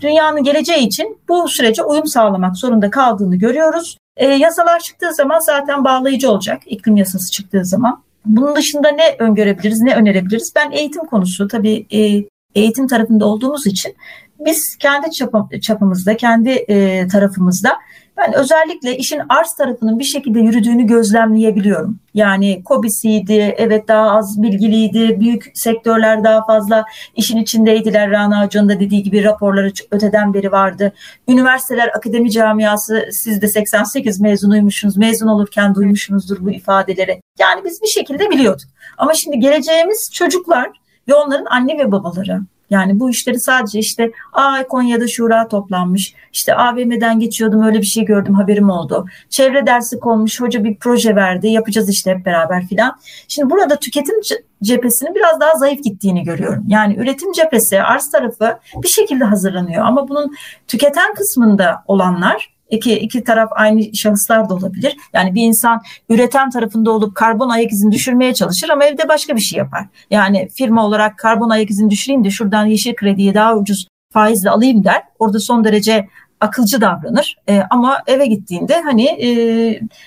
[0.00, 3.98] dünyanın geleceği için bu sürece uyum sağlamak zorunda kaldığını görüyoruz.
[4.16, 8.02] E, yasalar çıktığı zaman zaten bağlayıcı olacak iklim yasası çıktığı zaman.
[8.26, 10.52] Bunun dışında ne öngörebiliriz, ne önerebiliriz?
[10.56, 12.24] Ben eğitim konusu tabii e,
[12.54, 13.96] eğitim tarafında olduğumuz için
[14.40, 15.10] biz kendi
[15.60, 17.78] çapımızda, kendi e, tarafımızda
[18.16, 21.98] ben özellikle işin arz tarafının bir şekilde yürüdüğünü gözlemleyebiliyorum.
[22.14, 26.84] Yani COBİ'siydi, evet daha az bilgiliydi, büyük sektörler daha fazla
[27.16, 28.10] işin içindeydiler.
[28.10, 30.92] Rana Hoca'nın da dediği gibi raporları öteden beri vardı.
[31.28, 37.20] Üniversiteler, akademi camiası, siz de 88 mezunuymuşsunuz, mezun olurken duymuşsunuzdur bu ifadeleri.
[37.38, 38.68] Yani biz bir şekilde biliyorduk.
[38.98, 42.40] Ama şimdi geleceğimiz çocuklar ve onların anne ve babaları
[42.70, 46.14] yani bu işleri sadece işte Aa Konya'da şura toplanmış.
[46.32, 49.06] İşte AVM'den geçiyordum öyle bir şey gördüm haberim oldu.
[49.30, 52.98] Çevre dersi konmuş hoca bir proje verdi yapacağız işte hep beraber filan.
[53.28, 54.14] Şimdi burada tüketim
[54.62, 56.64] cephesinin biraz daha zayıf gittiğini görüyorum.
[56.68, 60.34] Yani üretim cephesi arz tarafı bir şekilde hazırlanıyor ama bunun
[60.68, 64.96] tüketen kısmında olanlar iki, iki taraf aynı şahıslar da olabilir.
[65.12, 69.40] Yani bir insan üreten tarafında olup karbon ayak izini düşürmeye çalışır ama evde başka bir
[69.40, 69.86] şey yapar.
[70.10, 74.84] Yani firma olarak karbon ayak izini düşüreyim de şuradan yeşil krediye daha ucuz faizle alayım
[74.84, 75.02] der.
[75.18, 76.08] Orada son derece
[76.40, 79.28] akılcı davranır e, ama eve gittiğinde hani e,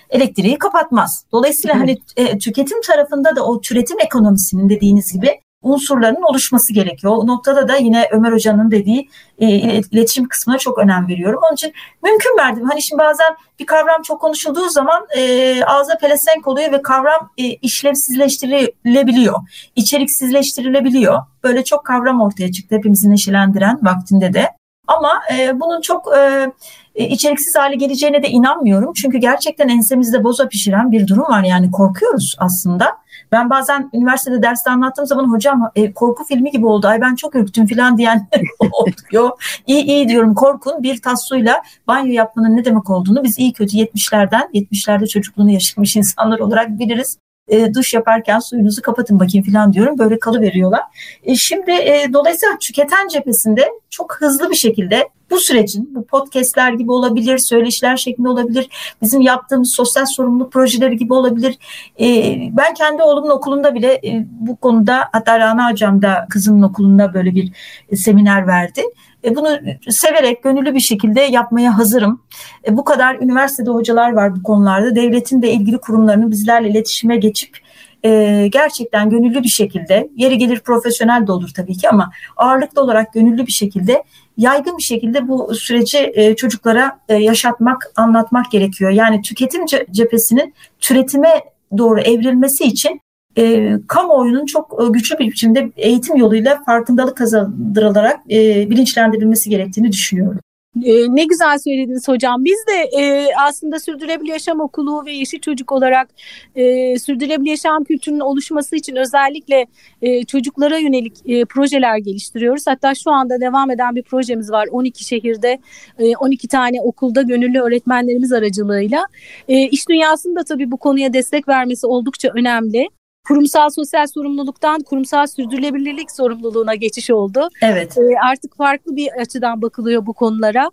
[0.09, 1.25] elektriği kapatmaz.
[1.31, 7.13] Dolayısıyla hani e, tüketim tarafında da o türetim ekonomisinin dediğiniz gibi unsurlarının oluşması gerekiyor.
[7.18, 9.09] O noktada da yine Ömer Hoca'nın dediği
[9.39, 9.47] e,
[9.91, 11.39] iletişim kısmına çok önem veriyorum.
[11.47, 12.70] Onun için mümkün verdim.
[12.70, 17.43] Hani şimdi bazen bir kavram çok konuşulduğu zaman e, ağza pelesenk oluyor ve kavram e,
[17.43, 19.36] işlevsizleştirilebiliyor.
[19.76, 21.20] içeriksizleştirilebiliyor.
[21.43, 24.57] Böyle çok kavram ortaya çıktı hepimizi neşelendiren vaktinde de.
[24.88, 26.51] Ama e, bunun çok e,
[26.95, 28.93] e, içeriksiz hale geleceğine de inanmıyorum.
[28.93, 31.43] Çünkü gerçekten ensemizde boza pişiren bir durum var.
[31.43, 32.97] Yani korkuyoruz aslında.
[33.32, 36.88] Ben bazen üniversitede derste anlattığım zaman hocam e, korku filmi gibi oldu.
[36.88, 38.28] Ay ben çok ürktüm falan diyen
[38.71, 39.30] oluyor.
[39.67, 43.78] İyi iyi diyorum korkun bir tas suyla banyo yapmanın ne demek olduğunu biz iyi kötü
[43.78, 47.17] 70'lerden 70'lerde çocukluğunu yaşamış insanlar olarak biliriz
[47.47, 49.97] e, duş yaparken suyunuzu kapatın bakayım falan diyorum.
[49.97, 50.82] Böyle kalı veriyorlar.
[51.23, 56.91] E, şimdi e, dolayısıyla tüketen cephesinde çok hızlı bir şekilde bu sürecin, bu podcastler gibi
[56.91, 58.69] olabilir, söyleşiler şeklinde olabilir,
[59.01, 61.57] bizim yaptığımız sosyal sorumluluk projeleri gibi olabilir.
[61.99, 67.13] E, ben kendi oğlumun okulunda bile e, bu konuda, hatta Rana Hocam da kızımın okulunda
[67.13, 67.51] böyle bir
[67.89, 68.82] e, seminer verdi.
[69.23, 69.57] E, bunu
[69.89, 72.21] severek, gönüllü bir şekilde yapmaya hazırım.
[72.67, 74.95] E, bu kadar üniversitede hocalar var bu konularda.
[74.95, 77.57] Devletin de ilgili kurumlarının bizlerle iletişime geçip
[78.05, 83.13] e, gerçekten gönüllü bir şekilde, yeri gelir profesyonel de olur tabii ki ama ağırlıklı olarak
[83.13, 84.03] gönüllü bir şekilde
[84.38, 88.91] yaygın bir şekilde bu süreci e, çocuklara e, yaşatmak, anlatmak gerekiyor.
[88.91, 91.41] Yani tüketim cephesinin türetime
[91.77, 93.01] doğru evrilmesi için
[93.38, 100.39] e, kamuoyunun çok e, güçlü bir biçimde eğitim yoluyla farkındalık kazandırılarak e, bilinçlendirilmesi gerektiğini düşünüyorum.
[100.84, 102.45] E, ne güzel söylediniz hocam.
[102.45, 106.09] Biz de e, aslında Sürdürülebilir Yaşam Okulu ve Yeşil Çocuk olarak
[106.55, 109.65] e, sürdürülebilir yaşam kültürünün oluşması için özellikle
[110.01, 112.67] e, çocuklara yönelik e, projeler geliştiriyoruz.
[112.67, 114.67] Hatta şu anda devam eden bir projemiz var.
[114.71, 115.59] 12 şehirde
[115.99, 119.05] e, 12 tane okulda gönüllü öğretmenlerimiz aracılığıyla.
[119.47, 122.89] E, iş dünyasında tabii bu konuya destek vermesi oldukça önemli
[123.28, 127.49] kurumsal sosyal sorumluluktan kurumsal sürdürülebilirlik sorumluluğuna geçiş oldu.
[127.61, 127.97] Evet.
[127.97, 128.01] E,
[128.32, 130.71] artık farklı bir açıdan bakılıyor bu konulara.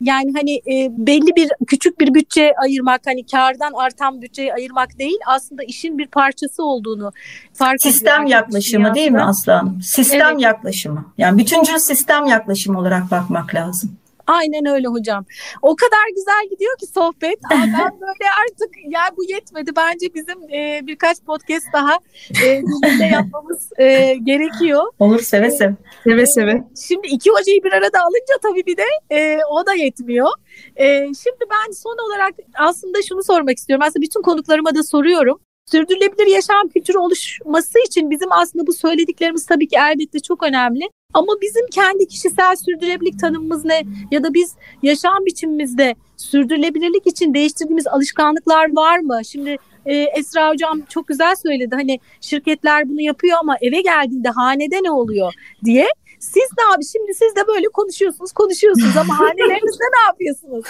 [0.00, 5.18] Yani hani e, belli bir küçük bir bütçe ayırmak hani kardan artan bütçeyi ayırmak değil
[5.26, 7.12] aslında işin bir parçası olduğunu
[7.54, 9.80] fark Sistem ediyor yaklaşımı değil mi Aslan?
[9.82, 10.40] Sistem evet.
[10.40, 11.04] yaklaşımı.
[11.18, 13.96] Yani bütüncül sistem yaklaşımı olarak bakmak lazım.
[14.26, 15.24] Aynen öyle hocam.
[15.62, 17.38] O kadar güzel gidiyor ki sohbet.
[17.52, 19.70] Ama ben böyle artık ya bu yetmedi.
[19.76, 21.98] Bence bizim e, birkaç podcast daha
[22.44, 24.82] e, birlikte yapmamız e, gerekiyor.
[24.98, 25.74] Olur seve seve.
[26.04, 26.64] Seve seve.
[26.86, 30.28] Şimdi iki hocayı bir arada alınca tabii bir de e, o da yetmiyor.
[30.76, 33.84] E, şimdi ben son olarak aslında şunu sormak istiyorum.
[33.88, 35.40] Aslında bütün konuklarıma da soruyorum.
[35.70, 40.84] Sürdürülebilir yaşam kültürü oluşması için bizim aslında bu söylediklerimiz tabii ki elbette çok önemli.
[41.14, 43.82] Ama bizim kendi kişisel sürdürülebilirlik tanımımız ne?
[44.10, 49.20] Ya da biz yaşam biçimimizde sürdürülebilirlik için değiştirdiğimiz alışkanlıklar var mı?
[49.24, 51.74] Şimdi e, Esra Hocam çok güzel söyledi.
[51.74, 55.32] Hani şirketler bunu yapıyor ama eve geldiğinde hanede ne oluyor
[55.64, 55.86] diye.
[56.26, 60.64] Siz ne abi şimdi siz de böyle konuşuyorsunuz konuşuyorsunuz ama hanelerinizde ne yapıyorsunuz?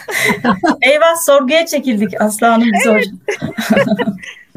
[0.82, 3.06] Eyvah sorguya çekildik Aslı Hanım evet.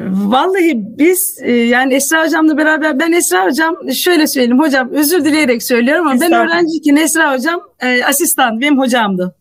[0.00, 5.62] Vallahi biz e, yani Esra Hocam'la beraber ben Esra Hocam şöyle söyleyeyim hocam özür dileyerek
[5.62, 9.34] söylüyorum ama ben öğrenciyken Esra Hocam e, asistan benim hocamdı.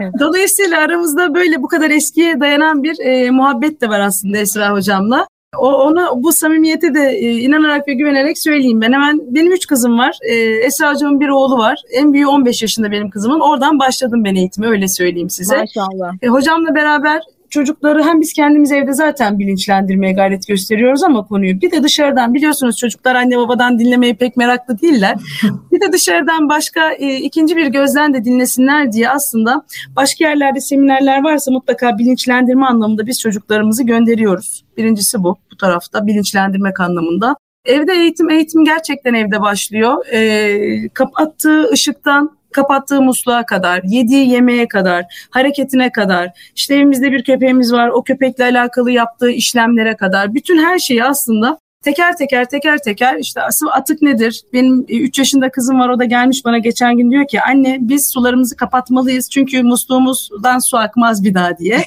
[0.00, 0.12] Evet.
[0.20, 5.26] Dolayısıyla aramızda böyle bu kadar eskiye dayanan bir e, muhabbet de var aslında Esra Hocam'la.
[5.58, 8.80] O, ona bu samimiyete de e, inanarak ve güvenerek söyleyeyim.
[8.80, 10.18] Ben hemen benim üç kızım var.
[10.22, 11.82] E, Esra Hocam'ın bir oğlu var.
[11.90, 13.40] En büyüğü 15 yaşında benim kızımın.
[13.40, 15.56] Oradan başladım ben eğitime öyle söyleyeyim size.
[15.56, 16.12] Maşallah.
[16.22, 17.22] E, hocamla beraber
[17.52, 22.76] çocukları hem biz kendimiz evde zaten bilinçlendirmeye gayret gösteriyoruz ama konuyu bir de dışarıdan biliyorsunuz
[22.76, 25.16] çocuklar anne babadan dinlemeye pek meraklı değiller.
[25.72, 29.62] bir de dışarıdan başka e, ikinci bir gözden de dinlesinler diye aslında
[29.96, 34.64] başka yerlerde seminerler varsa mutlaka bilinçlendirme anlamında biz çocuklarımızı gönderiyoruz.
[34.76, 37.36] Birincisi bu bu tarafta bilinçlendirmek anlamında.
[37.64, 40.06] Evde eğitim eğitim gerçekten evde başlıyor.
[40.12, 47.72] E, kapattığı ışıktan kapattığı musluğa kadar, yediği yemeğe kadar, hareketine kadar, işte evimizde bir köpeğimiz
[47.72, 53.16] var, o köpekle alakalı yaptığı işlemlere kadar, bütün her şeyi aslında teker teker teker teker
[53.18, 54.42] işte asıl atık nedir?
[54.52, 57.78] Benim 3 e, yaşında kızım var o da gelmiş bana geçen gün diyor ki anne
[57.80, 61.76] biz sularımızı kapatmalıyız çünkü musluğumuzdan su akmaz bir daha diye.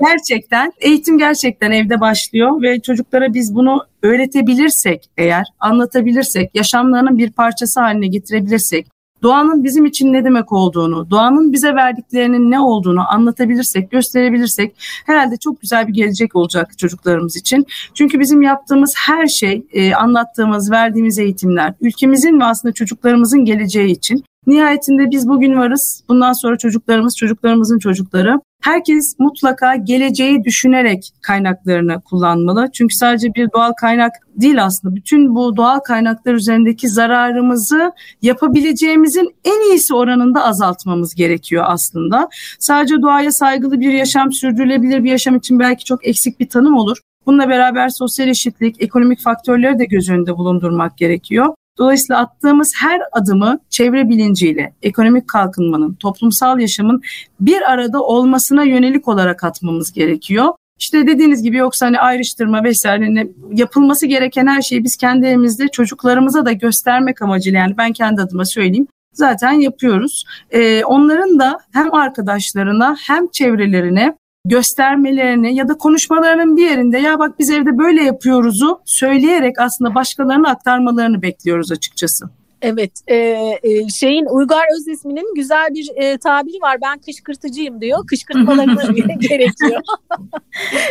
[0.00, 7.80] Gerçekten eğitim gerçekten evde başlıyor ve çocuklara biz bunu öğretebilirsek eğer anlatabilirsek yaşamlarının bir parçası
[7.80, 8.86] haline getirebilirsek
[9.22, 15.60] doğanın bizim için ne demek olduğunu, doğanın bize verdiklerinin ne olduğunu anlatabilirsek, gösterebilirsek herhalde çok
[15.60, 17.66] güzel bir gelecek olacak çocuklarımız için.
[17.94, 24.24] Çünkü bizim yaptığımız her şey, e, anlattığımız, verdiğimiz eğitimler ülkemizin ve aslında çocuklarımızın geleceği için.
[24.46, 26.04] Nihayetinde biz bugün varız.
[26.08, 28.40] Bundan sonra çocuklarımız, çocuklarımızın çocukları.
[28.62, 32.68] Herkes mutlaka geleceği düşünerek kaynaklarını kullanmalı.
[32.72, 34.94] Çünkü sadece bir doğal kaynak değil aslında.
[34.94, 42.28] Bütün bu doğal kaynaklar üzerindeki zararımızı yapabileceğimizin en iyisi oranında azaltmamız gerekiyor aslında.
[42.58, 46.98] Sadece doğaya saygılı bir yaşam, sürdürülebilir bir yaşam için belki çok eksik bir tanım olur.
[47.26, 51.54] Bununla beraber sosyal eşitlik, ekonomik faktörleri de göz önünde bulundurmak gerekiyor.
[51.78, 57.02] Dolayısıyla attığımız her adımı çevre bilinciyle, ekonomik kalkınmanın, toplumsal yaşamın
[57.40, 60.48] bir arada olmasına yönelik olarak atmamız gerekiyor.
[60.78, 65.68] İşte dediğiniz gibi yoksa hani ayrıştırma vesaire hani yapılması gereken her şeyi biz kendi elimizde
[65.68, 70.24] çocuklarımıza da göstermek amacıyla yani ben kendi adıma söyleyeyim zaten yapıyoruz.
[70.50, 77.38] Ee, onların da hem arkadaşlarına hem çevrelerine göstermelerini ya da konuşmalarının bir yerinde ya bak
[77.38, 82.30] biz evde böyle yapıyoruzu söyleyerek aslında başkalarına aktarmalarını bekliyoruz açıkçası.
[82.62, 83.16] Evet, e,
[83.62, 86.78] e, şeyin Uygar Özesmi'nin güzel bir e, tabiri var.
[86.82, 88.06] Ben kışkırtıcıyım diyor.
[88.06, 88.84] Kışkırtmalarımız
[89.18, 89.80] gerekiyor.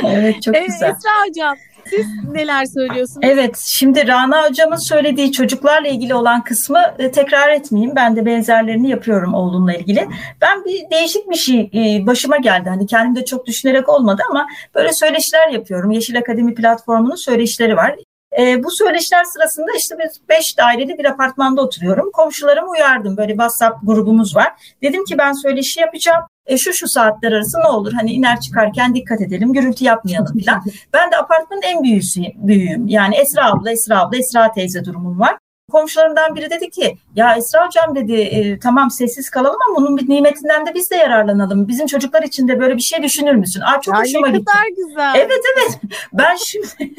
[0.07, 0.65] evet, çok güzel.
[0.67, 1.57] Esra Hocam,
[1.89, 3.19] siz neler söylüyorsunuz?
[3.21, 7.95] Evet, şimdi Rana hocamın söylediği çocuklarla ilgili olan kısmı e, tekrar etmeyeyim.
[7.95, 10.07] Ben de benzerlerini yapıyorum oğlumla ilgili.
[10.41, 12.69] Ben bir değişik bir şey e, başıma geldi.
[12.69, 15.91] Hani kendim de çok düşünerek olmadı ama böyle söyleşiler yapıyorum.
[15.91, 17.95] Yeşil Akademi platformunun söyleşileri var.
[18.39, 22.11] E, bu söyleşiler sırasında işte biz beş daireli bir apartmanda oturuyorum.
[22.13, 23.17] Komşularımı uyardım.
[23.17, 24.75] Böyle WhatsApp grubumuz var.
[24.81, 26.23] Dedim ki ben söyleşi yapacağım.
[26.45, 30.63] E şu şu saatler arası ne olur hani iner çıkarken dikkat edelim gürültü yapmayalım falan.
[30.93, 32.87] ben de apartmanın en büyüğüsü, büyüğüm.
[32.87, 35.37] Yani Esra abla, Esra abla, Esra teyze durumum var
[35.71, 40.09] komşularımdan biri dedi ki ya Esra hocam dedi e, tamam sessiz kalalım ama bunun bir
[40.09, 41.67] nimetinden de biz de yararlanalım.
[41.67, 43.61] Bizim çocuklar için de böyle bir şey düşünür müsün?
[43.61, 44.45] Aa, çok ya hoşuma ne gitti.
[44.45, 45.13] kadar güzel.
[45.15, 45.79] Evet evet.
[46.13, 46.67] Ben şimdi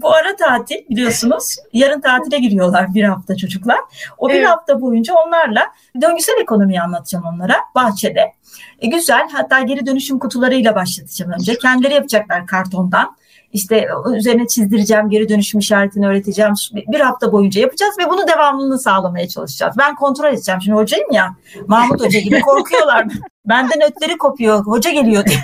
[0.00, 3.78] bu ara tatil biliyorsunuz yarın tatile giriyorlar bir hafta çocuklar.
[4.18, 4.40] O evet.
[4.40, 5.66] bir hafta boyunca onlarla
[6.00, 8.32] döngüsel ekonomiyi anlatacağım onlara bahçede.
[8.82, 11.58] E, güzel hatta geri dönüşüm kutularıyla başlatacağım önce.
[11.58, 13.16] Kendileri yapacaklar kartondan
[13.52, 16.52] işte üzerine çizdireceğim, geri dönüşüm işaretini öğreteceğim.
[16.72, 19.74] Bir hafta boyunca yapacağız ve bunu devamlılığını sağlamaya çalışacağız.
[19.78, 20.60] Ben kontrol edeceğim.
[20.62, 21.34] Şimdi hocayım ya,
[21.66, 23.06] Mahmut Hoca gibi korkuyorlar.
[23.46, 25.38] Benden ötleri kopuyor, hoca geliyor diye.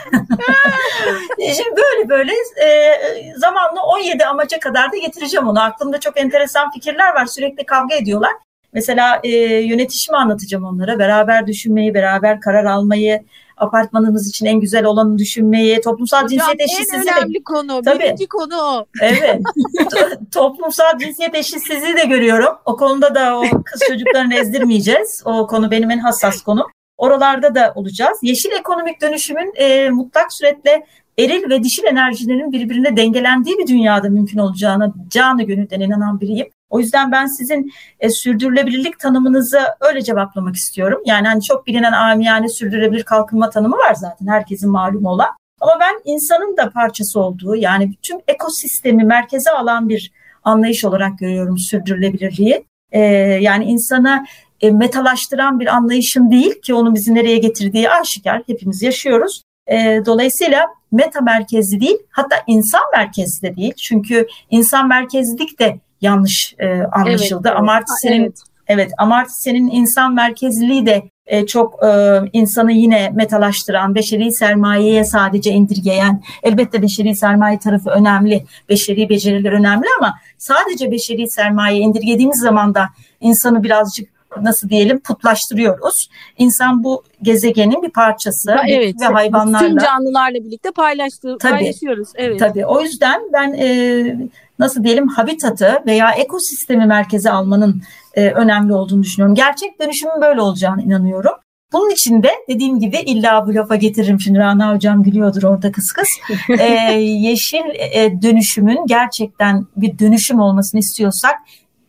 [1.55, 2.32] Şimdi böyle böyle
[2.64, 2.95] e,
[3.36, 5.61] zamanla 17 amaca kadar da getireceğim onu.
[5.61, 7.26] Aklımda çok enteresan fikirler var.
[7.26, 8.32] Sürekli kavga ediyorlar.
[8.73, 10.99] Mesela e, yönetişimi anlatacağım onlara.
[10.99, 13.23] Beraber düşünmeyi, beraber karar almayı,
[13.57, 17.99] apartmanımız için en güzel olanı düşünmeyi, toplumsal Hocam, cinsiyet en eşitsizliği önemli konu, Tabii.
[18.05, 18.87] birinci konu o.
[19.03, 19.41] Evet.
[19.79, 22.59] To- toplumsal cinsiyet eşitsizliği de görüyorum.
[22.64, 25.23] O konuda da o kız çocuklarını ezdirmeyeceğiz.
[25.25, 26.66] O konu benim en hassas konum.
[26.97, 28.19] Oralarda da olacağız.
[28.23, 30.87] Yeşil ekonomik dönüşümün e, mutlak suretle
[31.19, 36.47] eril ve dişil enerjilerin birbirine dengelendiği bir dünyada mümkün olacağına canı gönülden inanan biriyim.
[36.71, 41.03] O yüzden ben sizin e, sürdürülebilirlik tanımınızı öyle cevaplamak istiyorum.
[41.07, 45.31] Yani hani çok bilinen amiyane sürdürülebilir kalkınma tanımı var zaten herkesin malumu olan.
[45.61, 50.12] Ama ben insanın da parçası olduğu yani bütün ekosistemi merkeze alan bir
[50.45, 52.64] anlayış olarak görüyorum sürdürülebilirliği.
[52.93, 53.01] Ee,
[53.41, 54.27] yani insanı
[54.61, 59.43] e, metalaştıran bir anlayışın değil ki onun bizi nereye getirdiği aşikar hepimiz yaşıyoruz.
[59.71, 63.75] Ee, dolayısıyla meta merkezli değil hatta insan merkezli de değil.
[63.75, 67.49] Çünkü insan merkezlilik de yanlış e, anlaşıldı.
[67.49, 68.12] Evet, Amartya evet.
[68.12, 68.49] senin Evet.
[68.68, 75.51] Evet, Amartya senin insan merkezliliği de e, çok e, insanı yine metalaştıran, beşeri sermayeye sadece
[75.51, 82.74] indirgeyen, elbette beşeri sermaye tarafı önemli, beşeri beceriler önemli ama sadece beşeri sermaye indirgediğimiz zaman
[82.74, 82.88] da
[83.20, 84.09] insanı birazcık
[84.42, 86.09] nasıl diyelim putlaştırıyoruz.
[86.38, 88.94] İnsan bu gezegenin bir parçası Ha, evet.
[89.01, 89.68] ve hayvanlarla.
[89.68, 91.53] Tüm canlılarla birlikte paylaştığı, Tabii.
[91.53, 92.09] paylaşıyoruz.
[92.14, 92.38] Evet.
[92.38, 94.28] Tabii o yüzden ben e,
[94.59, 97.82] nasıl diyelim habitatı veya ekosistemi merkeze almanın
[98.14, 99.34] e, önemli olduğunu düşünüyorum.
[99.34, 101.32] Gerçek dönüşümün böyle olacağını inanıyorum.
[101.72, 105.92] Bunun için de dediğim gibi illa bu lafa getiririm şimdi Rana hocam gülüyordur orada kıs
[105.92, 106.09] kıs.
[106.59, 106.64] E,
[107.00, 111.34] yeşil e, dönüşümün gerçekten bir dönüşüm olmasını istiyorsak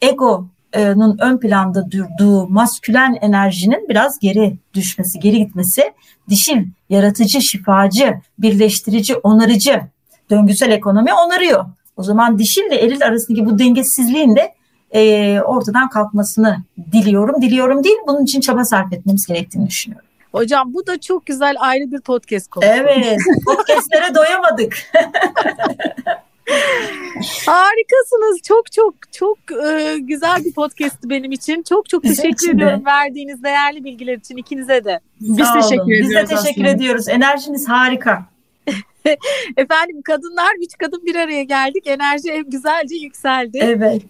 [0.02, 5.94] egonun ön planda durduğu maskülen enerjinin biraz geri düşmesi, geri gitmesi,
[6.30, 9.82] dişil, yaratıcı, şifacı, birleştirici, onarıcı,
[10.30, 11.66] döngüsel ekonomi onarıyor.
[12.00, 14.54] O zaman dişille eril arasındaki bu dengesizliğin de
[14.92, 16.58] e, ortadan kalkmasını
[16.92, 17.42] diliyorum.
[17.42, 20.08] Diliyorum değil, bunun için çaba sarf etmemiz gerektiğini düşünüyorum.
[20.32, 22.72] Hocam bu da çok güzel ayrı bir podcast konusu.
[22.72, 24.78] Evet, podcastlere doyamadık.
[27.46, 28.42] Harikasınız.
[28.44, 31.64] Çok çok çok e, güzel bir podcast'ti benim için.
[31.64, 32.52] Çok çok teşekkür için de.
[32.52, 35.00] ediyorum verdiğiniz değerli bilgiler için ikinize de.
[35.22, 35.62] Biz Sağ olun.
[35.62, 36.10] teşekkür ediyoruz.
[36.10, 36.70] Biz de teşekkür aslında.
[36.70, 37.08] ediyoruz.
[37.08, 38.26] Enerjiniz harika.
[39.58, 41.88] Efendim kadınlar, üç kadın bir araya geldik.
[41.88, 43.60] Enerji güzelce yükseldi.
[43.62, 44.02] Evet.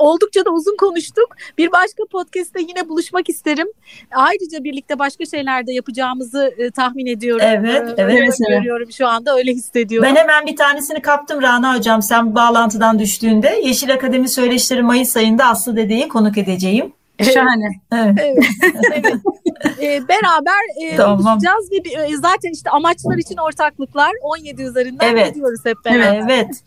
[0.00, 1.36] Oldukça da uzun konuştuk.
[1.58, 3.66] Bir başka podcast'te yine buluşmak isterim.
[4.10, 7.46] Ayrıca birlikte başka şeyler de yapacağımızı e, tahmin ediyorum.
[7.48, 8.14] Evet, E, evet.
[8.40, 10.08] öyle görüyorum şu anda öyle hissediyorum.
[10.10, 13.60] Ben hemen bir tanesini kaptım Rana Hocam sen bağlantıdan düştüğünde.
[13.64, 16.92] Yeşil Akademi Söyleşileri Mayıs ayında Aslı Dede'yi konuk edeceğim.
[17.24, 17.68] Şahane.
[17.92, 18.14] Evet.
[18.20, 18.44] Evet,
[18.92, 19.14] evet.
[19.82, 20.62] E, beraber
[20.92, 21.38] e, Tamam.
[21.72, 25.28] ve bir- e, zaten işte amaçlar için ortaklıklar 17 üzerinden Evet.
[25.34, 26.20] gidiyoruz hep beraber.
[26.28, 26.48] Evet.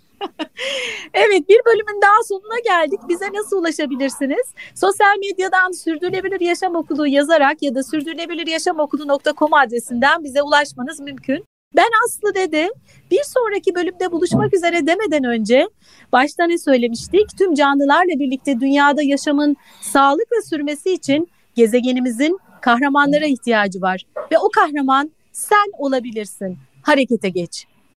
[1.13, 1.49] Evet.
[1.49, 2.99] bir bölümün daha sonuna geldik.
[3.09, 4.53] Bize nasıl ulaşabilirsiniz?
[4.75, 11.45] Sosyal medyadan Sürdürülebilir Yaşam Okulu yazarak ya da sürdürülebiliryaşamokulu.com adresinden bize ulaşmanız mümkün.
[11.75, 12.69] Ben Aslı Dede.
[13.11, 15.67] Bir sonraki bölümde buluşmak üzere demeden önce
[16.11, 17.37] başta ne söylemiştik?
[17.37, 24.05] Tüm canlılarla birlikte dünyada yaşamın sağlıkla sürmesi için gezegenimizin kahramanlara ihtiyacı var.
[24.31, 26.57] Ve o kahraman sen olabilirsin.
[26.81, 27.65] Harekete geç.